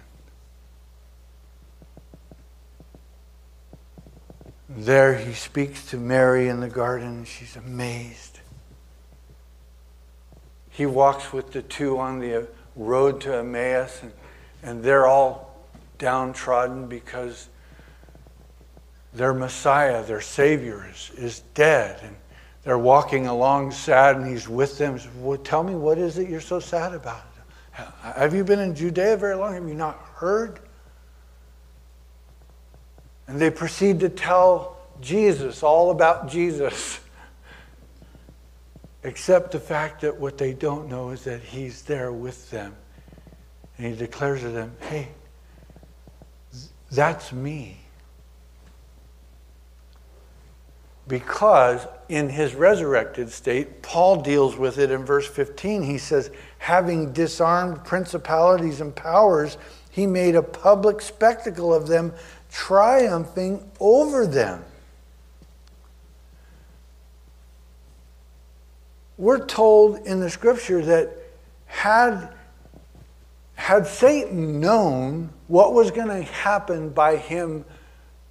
There 4.78 5.16
he 5.16 5.34
speaks 5.34 5.86
to 5.88 5.98
Mary 5.98 6.48
in 6.48 6.62
the 6.62 6.70
garden. 6.70 7.26
She's 7.26 7.56
amazed. 7.58 8.40
He 10.70 10.86
walks 10.86 11.34
with 11.34 11.52
the 11.52 11.62
two 11.62 12.00
on 12.00 12.20
the 12.20 12.48
road 12.78 13.20
to 13.22 13.36
Emmaus, 13.36 14.02
and, 14.02 14.14
and 14.64 14.84
they're 14.84 15.08
all 15.08 15.56
downtrodden 15.98 16.88
because 16.88 17.50
their 19.14 19.34
Messiah, 19.34 20.04
their 20.06 20.22
Savior, 20.22 20.90
is, 20.90 21.12
is 21.18 21.40
dead. 21.54 22.00
And 22.02 22.16
they're 22.64 22.78
walking 22.78 23.28
along 23.28 23.72
sad, 23.72 24.16
and 24.16 24.26
he's 24.26 24.48
with 24.48 24.78
them. 24.78 24.98
Says, 24.98 25.12
well, 25.18 25.38
tell 25.38 25.64
me, 25.64 25.76
what 25.76 25.98
is 25.98 26.18
it 26.18 26.30
you're 26.30 26.40
so 26.40 26.60
sad 26.60 26.94
about? 26.94 27.24
Have 27.74 28.34
you 28.34 28.44
been 28.44 28.60
in 28.60 28.74
Judea 28.74 29.18
very 29.18 29.36
long? 29.36 29.54
Have 29.54 29.68
you 29.68 29.74
not 29.74 29.98
heard? 30.16 30.62
And 33.32 33.40
they 33.40 33.50
proceed 33.50 34.02
to 34.02 34.10
tell 34.10 34.76
Jesus 35.00 35.64
all 35.64 35.92
about 35.92 36.28
Jesus, 36.28 37.00
except 39.04 39.52
the 39.52 39.60
fact 39.60 40.02
that 40.02 40.20
what 40.20 40.38
they 40.38 40.52
don't 40.52 40.90
know 40.90 41.12
is 41.12 41.24
that 41.24 41.42
He's 41.42 41.82
there 41.84 42.12
with 42.12 42.52
them. 42.52 42.76
And 43.78 43.88
He 43.88 43.96
declares 43.98 44.42
to 44.42 44.50
them, 44.50 44.76
hey, 44.82 45.08
that's 46.92 47.32
me. 47.32 47.78
Because 51.08 51.88
in 52.10 52.28
his 52.28 52.54
resurrected 52.54 53.30
state, 53.32 53.82
Paul 53.82 54.22
deals 54.22 54.58
with 54.58 54.78
it 54.78 54.92
in 54.92 55.06
verse 55.06 55.28
15. 55.28 55.84
He 55.84 55.98
says, 55.98 56.32
having 56.58 57.14
disarmed 57.14 57.86
principalities 57.86 58.82
and 58.82 58.94
powers, 58.94 59.58
he 59.90 60.06
made 60.06 60.36
a 60.36 60.44
public 60.44 61.02
spectacle 61.02 61.74
of 61.74 61.88
them, 61.88 62.14
triumphing 62.52 63.70
over 63.80 64.28
them. 64.28 64.64
We're 69.18 69.46
told 69.46 70.06
in 70.06 70.20
the 70.20 70.30
scripture 70.30 70.84
that 70.84 71.12
had, 71.68 72.30
had 73.56 73.88
Satan 73.88 74.60
known 74.60 75.30
what 75.48 75.74
was 75.74 75.92
going 75.92 76.08
to 76.08 76.24
happen 76.24 76.90
by 76.90 77.18
him 77.18 77.64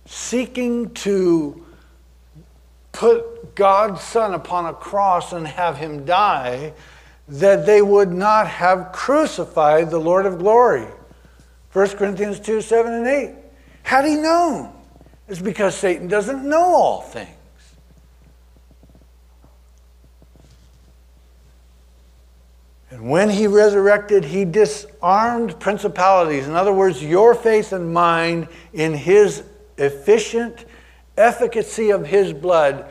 seeking 0.05 0.91
to 0.95 1.65
put 2.93 3.55
God's 3.55 4.03
Son 4.03 4.35
upon 4.35 4.67
a 4.67 4.75
cross 4.75 5.33
and 5.33 5.47
have 5.47 5.77
him 5.77 6.05
die, 6.05 6.73
that 7.29 7.65
they 7.65 7.81
would 7.81 8.11
not 8.11 8.49
have 8.49 8.91
crucified 8.93 9.91
the 9.91 10.01
Lord 10.01 10.27
of 10.27 10.39
glory. 10.39 10.89
1 11.73 11.89
Corinthians 11.91 12.41
2 12.41 12.61
7 12.61 12.93
and 12.93 13.07
8. 13.07 13.31
Had 13.83 14.05
he 14.05 14.17
known? 14.17 14.73
It's 15.29 15.41
because 15.41 15.77
Satan 15.77 16.09
doesn't 16.09 16.49
know 16.49 16.75
all 16.75 17.03
things. 17.03 17.29
And 22.91 23.09
when 23.09 23.31
he 23.31 23.47
resurrected, 23.47 24.25
he 24.25 24.45
disarmed 24.45 25.59
principalities. 25.61 26.49
In 26.49 26.55
other 26.55 26.73
words, 26.73 27.03
your 27.03 27.35
faith 27.35 27.73
and 27.73 27.95
mine 27.95 28.49
in 28.73 28.95
his 28.95 29.45
efficient 29.79 30.65
efficacy 31.17 31.91
of 31.91 32.07
his 32.07 32.33
blood 32.33 32.91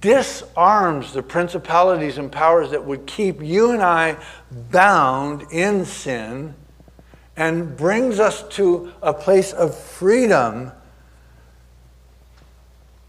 disarms 0.00 1.12
the 1.12 1.22
principalities 1.22 2.18
and 2.18 2.32
powers 2.32 2.70
that 2.70 2.84
would 2.84 3.06
keep 3.06 3.42
you 3.42 3.70
and 3.72 3.82
I 3.82 4.16
bound 4.50 5.46
in 5.52 5.84
sin 5.84 6.54
and 7.38 7.76
brings 7.76 8.18
us 8.18 8.42
to 8.48 8.92
a 9.00 9.14
place 9.14 9.52
of 9.52 9.72
freedom 9.72 10.72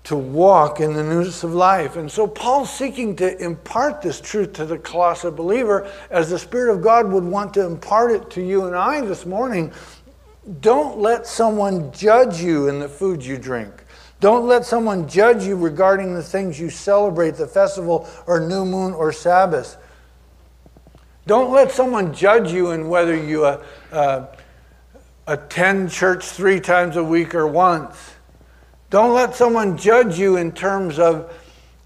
to 0.04 0.16
walk 0.16 0.80
in 0.80 0.94
the 0.94 1.04
newness 1.04 1.44
of 1.44 1.56
life. 1.56 1.96
And 1.96 2.12
so 2.12 2.28
Paul's 2.28 2.72
seeking 2.72 3.16
to 3.16 3.44
impart 3.44 4.04
this 4.04 4.22
truth 4.22 4.54
to 4.54 4.66
the 4.66 4.78
Colossian 4.78 5.34
believer 5.34 5.92
as 6.12 6.30
the 6.30 6.38
Spirit 6.38 6.72
of 6.76 6.84
God 6.84 7.12
would 7.12 7.24
want 7.24 7.56
to 7.56 7.66
impart 7.66 8.12
it 8.12 8.30
to 8.32 8.42
you 8.42 8.66
and 8.66 8.76
I 8.76 9.02
this 9.02 9.26
morning. 9.26 9.74
Don't 10.62 11.00
let 11.00 11.26
someone 11.26 11.92
judge 11.92 12.40
you 12.40 12.70
in 12.70 12.80
the 12.80 12.88
food 12.88 13.26
you 13.26 13.36
drink. 13.36 13.84
Don't 14.20 14.46
let 14.46 14.64
someone 14.64 15.08
judge 15.08 15.44
you 15.44 15.56
regarding 15.56 16.14
the 16.14 16.24
things 16.24 16.60
you 16.60 16.70
celebrate, 16.70 17.32
the 17.32 17.48
festival 17.48 18.08
or 18.28 18.40
new 18.40 18.64
moon 18.64 18.94
or 18.94 19.12
Sabbath. 19.12 19.78
Don't 21.28 21.52
let 21.52 21.72
someone 21.72 22.14
judge 22.14 22.52
you 22.52 22.72
in 22.72 22.90
whether 22.90 23.16
you 23.16 23.46
uh, 23.46 23.64
uh, 23.92 24.26
attend 25.28 25.92
church 25.92 26.26
three 26.26 26.60
times 26.60 26.96
a 26.96 27.04
week 27.04 27.36
or 27.36 27.46
once. 27.48 28.16
Don't 28.90 29.14
let 29.14 29.36
someone 29.36 29.78
judge 29.78 30.18
you 30.18 30.38
in 30.38 30.52
terms 30.52 30.98
of 30.98 31.32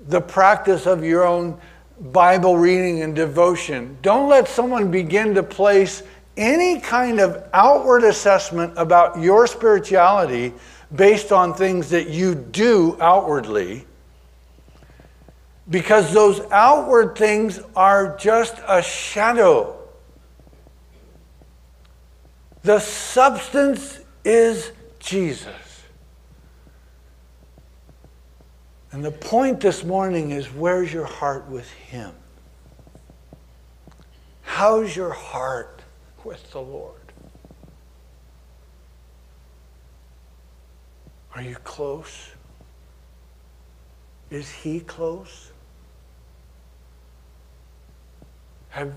the 0.07 0.21
practice 0.21 0.85
of 0.85 1.03
your 1.03 1.25
own 1.25 1.59
Bible 1.99 2.57
reading 2.57 3.01
and 3.01 3.15
devotion. 3.15 3.97
Don't 4.01 4.29
let 4.29 4.47
someone 4.47 4.89
begin 4.91 5.33
to 5.35 5.43
place 5.43 6.03
any 6.37 6.79
kind 6.79 7.19
of 7.19 7.43
outward 7.53 8.03
assessment 8.03 8.73
about 8.77 9.19
your 9.19 9.45
spirituality 9.47 10.53
based 10.95 11.31
on 11.31 11.53
things 11.53 11.89
that 11.89 12.09
you 12.09 12.35
do 12.35 12.97
outwardly. 12.99 13.85
Because 15.73 16.13
those 16.13 16.39
outward 16.51 17.17
things 17.17 17.59
are 17.75 18.15
just 18.15 18.61
a 18.67 18.83
shadow. 18.83 19.75
The 22.61 22.77
substance 22.77 23.99
is 24.23 24.71
Jesus. 24.99 25.47
And 28.91 29.03
the 29.03 29.09
point 29.09 29.61
this 29.61 29.83
morning 29.83 30.29
is 30.29 30.45
where's 30.45 30.93
your 30.93 31.05
heart 31.05 31.47
with 31.47 31.67
Him? 31.71 32.13
How's 34.43 34.95
your 34.95 35.13
heart 35.13 35.81
with 36.23 36.51
the 36.51 36.61
Lord? 36.61 37.01
Are 41.33 41.41
you 41.41 41.55
close? 41.63 42.29
Is 44.29 44.51
He 44.51 44.79
close? 44.79 45.49
Have, 48.73 48.91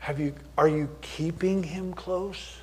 have 0.00 0.18
you, 0.18 0.34
are 0.58 0.66
you 0.66 0.88
keeping 1.00 1.62
Him 1.62 1.94
close? 1.94 2.56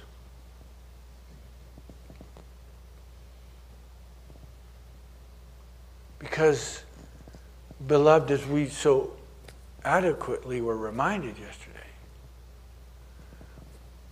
Because, 6.19 6.83
beloved, 7.87 8.29
as 8.29 8.45
we 8.45 8.67
so 8.67 9.13
adequately 9.85 10.59
were 10.59 10.75
reminded 10.75 11.37
yesterday, 11.37 11.79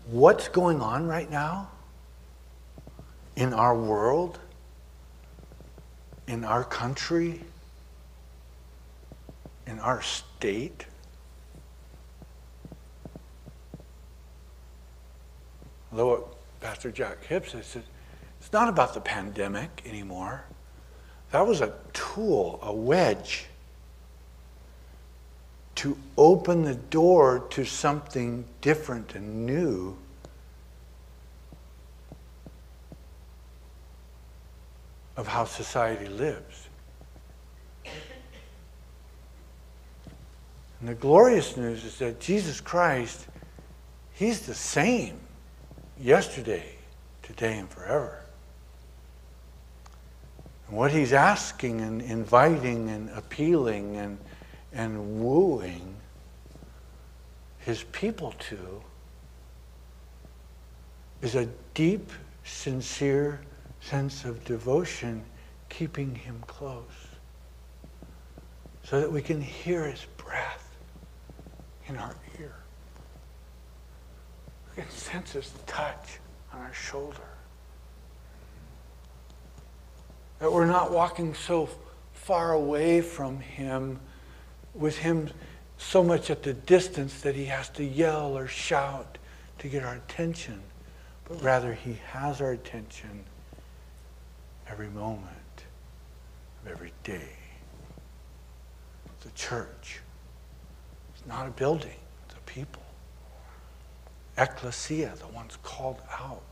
what's 0.05 0.47
going 0.47 0.79
on 0.79 1.05
right 1.05 1.29
now 1.29 1.69
in 3.35 3.53
our 3.53 3.75
world, 3.75 4.39
in 6.27 6.45
our 6.45 6.63
country, 6.63 7.41
in 9.65 9.79
our 9.79 10.01
state, 10.01 10.85
although 15.91 16.29
Pastor 16.61 16.91
Jack 16.91 17.23
Hibbs 17.25 17.55
said, 17.61 17.83
it's 18.39 18.53
not 18.53 18.69
about 18.69 18.93
the 18.93 19.01
pandemic 19.01 19.81
anymore. 19.85 20.43
That 21.31 21.45
was 21.45 21.61
a 21.61 21.73
tool, 21.93 22.59
a 22.61 22.73
wedge 22.73 23.47
to 25.75 25.97
open 26.17 26.63
the 26.63 26.75
door 26.75 27.45
to 27.51 27.63
something 27.63 28.45
different 28.61 29.15
and 29.15 29.45
new. 29.45 29.95
Of 35.15 35.27
how 35.27 35.45
society 35.45 36.07
lives. 36.07 36.67
And 40.79 40.89
the 40.89 40.95
glorious 40.95 41.57
news 41.57 41.83
is 41.83 41.97
that 41.99 42.19
Jesus 42.19 42.61
Christ, 42.61 43.27
He's 44.13 44.41
the 44.41 44.53
same 44.53 45.19
yesterday, 45.99 46.75
today, 47.23 47.57
and 47.57 47.69
forever. 47.69 48.19
And 50.67 50.77
what 50.77 50.91
he's 50.91 51.13
asking 51.13 51.81
and 51.81 52.01
inviting 52.01 52.89
and 52.89 53.09
appealing 53.11 53.95
and, 53.97 54.17
and 54.73 55.21
wooing 55.21 55.95
his 57.59 57.83
people 57.83 58.33
to 58.39 58.81
is 61.21 61.35
a 61.35 61.47
deep, 61.73 62.11
sincere 62.43 63.41
sense 63.81 64.25
of 64.25 64.43
devotion, 64.45 65.23
keeping 65.69 66.15
him 66.15 66.41
close, 66.47 66.83
so 68.83 68.99
that 68.99 69.11
we 69.11 69.21
can 69.21 69.41
hear 69.41 69.85
his 69.85 70.05
breath 70.17 70.75
in 71.87 71.97
our 71.97 72.15
ear. 74.77 74.83
We 74.83 74.83
can 74.83 74.91
sense 74.91 75.31
his 75.33 75.51
touch 75.65 76.19
on 76.53 76.61
our 76.61 76.73
shoulder. 76.73 77.17
That 80.39 80.51
we're 80.51 80.65
not 80.65 80.91
walking 80.91 81.33
so 81.33 81.69
far 82.13 82.53
away 82.53 83.01
from 83.01 83.39
Him, 83.39 83.99
with 84.75 84.97
Him 84.97 85.29
so 85.77 86.03
much 86.03 86.29
at 86.29 86.43
the 86.43 86.53
distance 86.53 87.21
that 87.21 87.35
He 87.35 87.45
has 87.45 87.69
to 87.69 87.83
yell 87.83 88.37
or 88.37 88.47
shout 88.47 89.17
to 89.59 89.67
get 89.67 89.83
our 89.83 89.95
attention, 89.95 90.61
but 91.27 91.41
rather 91.41 91.73
He 91.73 91.97
has 92.11 92.41
our 92.41 92.51
attention 92.51 93.23
every 94.69 94.89
moment 94.89 95.63
of 96.63 96.71
every 96.71 96.91
day. 97.03 97.29
The 99.21 99.31
church. 99.31 99.99
It's 101.15 101.25
not 101.27 101.47
a 101.47 101.51
building, 101.51 101.97
it's 102.25 102.35
a 102.35 102.51
people. 102.51 102.86
Ecclesia, 104.37 105.13
the 105.19 105.27
ones 105.27 105.57
called 105.63 106.01
out. 106.19 106.43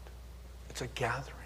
It's 0.69 0.81
a 0.81 0.87
gathering. 0.87 1.45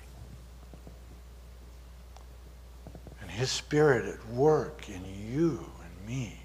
and 3.30 3.38
His 3.38 3.52
Spirit 3.52 4.06
at 4.06 4.28
work 4.30 4.90
in 4.90 5.04
you 5.32 5.70
and 5.84 6.08
me, 6.08 6.40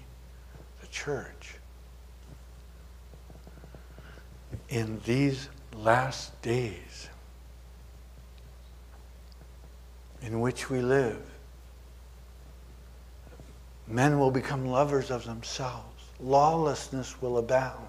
the 0.81 0.87
church. 0.87 1.55
In 4.69 5.01
these 5.05 5.49
last 5.73 6.39
days 6.41 7.09
in 10.21 10.41
which 10.41 10.69
we 10.69 10.81
live, 10.81 11.21
men 13.87 14.19
will 14.19 14.31
become 14.31 14.65
lovers 14.65 15.11
of 15.11 15.25
themselves, 15.25 16.03
lawlessness 16.19 17.21
will 17.21 17.37
abound. 17.37 17.87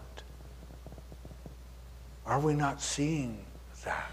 Are 2.27 2.41
we 2.41 2.55
not 2.55 2.83
seeing 2.83 3.39
that? 3.85 4.11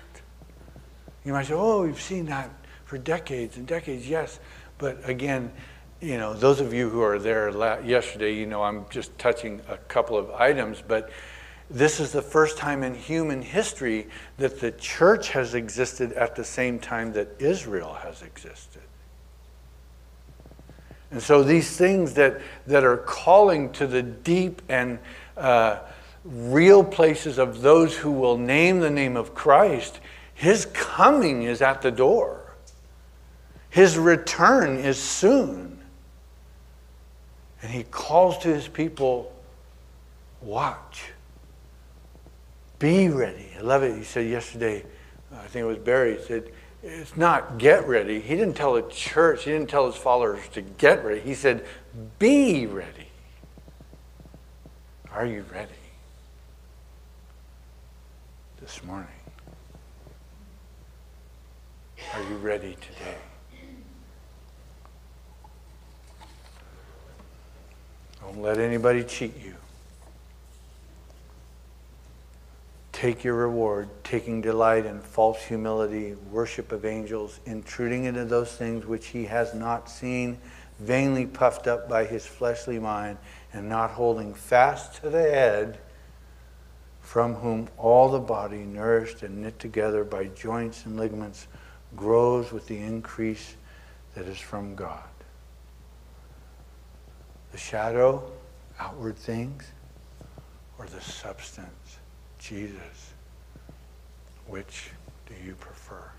You 1.25 1.33
might 1.33 1.47
say, 1.47 1.53
oh, 1.55 1.83
we've 1.83 2.01
seen 2.01 2.25
that 2.27 2.49
for 2.85 2.97
decades 2.97 3.57
and 3.57 3.65
decades. 3.65 4.07
Yes, 4.07 4.39
but 4.77 4.97
again, 5.09 5.51
you 5.99 6.17
know, 6.17 6.33
those 6.33 6.59
of 6.59 6.73
you 6.73 6.89
who 6.89 7.01
are 7.01 7.17
there 7.17 7.49
yesterday, 7.81 8.35
you 8.35 8.45
know, 8.45 8.61
I'm 8.61 8.85
just 8.89 9.17
touching 9.17 9.61
a 9.69 9.77
couple 9.77 10.17
of 10.17 10.29
items, 10.31 10.83
but 10.85 11.09
this 11.69 11.99
is 11.99 12.11
the 12.11 12.21
first 12.21 12.57
time 12.57 12.83
in 12.83 12.93
human 12.93 13.41
history 13.41 14.07
that 14.37 14.59
the 14.59 14.71
church 14.71 15.29
has 15.29 15.55
existed 15.55 16.11
at 16.13 16.35
the 16.35 16.43
same 16.43 16.77
time 16.77 17.13
that 17.13 17.29
Israel 17.39 17.93
has 17.93 18.21
existed. 18.21 18.81
And 21.09 21.21
so 21.21 21.41
these 21.41 21.77
things 21.77 22.13
that, 22.15 22.41
that 22.67 22.83
are 22.83 22.97
calling 22.97 23.71
to 23.73 23.87
the 23.87 24.03
deep 24.03 24.61
and 24.67 24.99
uh, 25.37 25.79
real 26.25 26.83
places 26.83 27.37
of 27.37 27.61
those 27.61 27.95
who 27.95 28.11
will 28.11 28.37
name 28.37 28.79
the 28.79 28.89
name 28.89 29.17
of 29.17 29.35
Christ, 29.35 29.99
his 30.33 30.65
coming 30.67 31.43
is 31.43 31.61
at 31.61 31.81
the 31.81 31.91
door. 31.91 32.55
His 33.69 33.97
return 33.97 34.77
is 34.77 34.97
soon. 34.97 35.79
And 37.61 37.71
he 37.71 37.83
calls 37.83 38.37
to 38.39 38.53
his 38.53 38.67
people, 38.67 39.33
watch. 40.41 41.05
Be 42.79 43.07
ready. 43.09 43.49
I 43.57 43.61
love 43.61 43.83
it. 43.83 43.97
He 43.97 44.03
said 44.03 44.27
yesterday, 44.27 44.83
I 45.33 45.47
think 45.47 45.63
it 45.63 45.67
was 45.67 45.77
Barry, 45.77 46.17
he 46.17 46.23
said, 46.23 46.51
it's 46.83 47.15
not 47.15 47.57
get 47.57 47.87
ready. 47.87 48.19
He 48.19 48.35
didn't 48.35 48.55
tell 48.55 48.73
the 48.73 48.81
church, 48.83 49.45
he 49.45 49.51
didn't 49.51 49.69
tell 49.69 49.85
his 49.85 49.95
followers 49.95 50.41
to 50.49 50.61
get 50.61 51.03
ready. 51.05 51.21
He 51.21 51.33
said, 51.33 51.65
be 52.19 52.65
ready. 52.65 53.07
Are 55.13 55.25
you 55.25 55.45
ready? 55.53 55.71
This 58.63 58.81
morning. 58.85 59.07
Are 62.13 62.23
you 62.29 62.37
ready 62.37 62.77
today? 62.79 63.17
Don't 68.21 68.41
let 68.41 68.59
anybody 68.59 69.03
cheat 69.03 69.33
you. 69.43 69.55
take 73.03 73.25
your 73.25 73.35
reward, 73.35 73.89
taking 74.05 74.39
delight 74.39 74.85
in 74.85 74.97
false 75.01 75.43
humility, 75.43 76.15
worship 76.31 76.71
of 76.71 76.85
angels, 76.85 77.41
intruding 77.45 78.05
into 78.05 78.23
those 78.23 78.55
things 78.55 78.85
which 78.85 79.07
he 79.07 79.25
has 79.25 79.53
not 79.53 79.89
seen, 79.89 80.37
vainly 80.79 81.25
puffed 81.25 81.67
up 81.67 81.89
by 81.89 82.05
his 82.05 82.25
fleshly 82.25 82.79
mind, 82.79 83.17
and 83.51 83.67
not 83.67 83.91
holding 83.91 84.33
fast 84.33 85.01
to 85.01 85.09
the 85.09 85.21
head, 85.21 85.79
from 87.03 87.35
whom 87.35 87.67
all 87.77 88.09
the 88.09 88.19
body, 88.19 88.59
nourished 88.59 89.21
and 89.21 89.41
knit 89.41 89.59
together 89.59 90.03
by 90.03 90.23
joints 90.27 90.85
and 90.85 90.97
ligaments, 90.97 91.47
grows 91.95 92.51
with 92.51 92.65
the 92.65 92.77
increase 92.77 93.55
that 94.15 94.25
is 94.25 94.39
from 94.39 94.73
God. 94.73 95.03
The 97.51 97.57
shadow, 97.57 98.23
outward 98.79 99.17
things, 99.17 99.63
or 100.79 100.87
the 100.87 101.01
substance, 101.01 101.99
Jesus? 102.39 103.13
Which 104.47 104.89
do 105.27 105.35
you 105.45 105.55
prefer? 105.55 106.09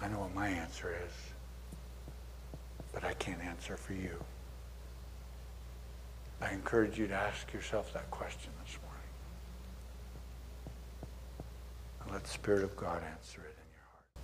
I 0.00 0.08
know 0.08 0.20
what 0.20 0.34
my 0.34 0.48
answer 0.48 0.94
is, 1.06 1.12
but 2.94 3.04
I 3.04 3.14
can't 3.14 3.42
answer 3.42 3.76
for 3.76 3.92
you. 3.94 4.18
I 6.42 6.50
encourage 6.52 6.98
you 6.98 7.06
to 7.06 7.14
ask 7.14 7.52
yourself 7.52 7.92
that 7.92 8.10
question 8.10 8.50
this 8.64 8.76
morning. 8.82 9.00
And 12.02 12.10
let 12.10 12.24
the 12.24 12.30
Spirit 12.30 12.64
of 12.64 12.76
God 12.76 13.00
answer 13.04 13.42
it. 13.42 13.51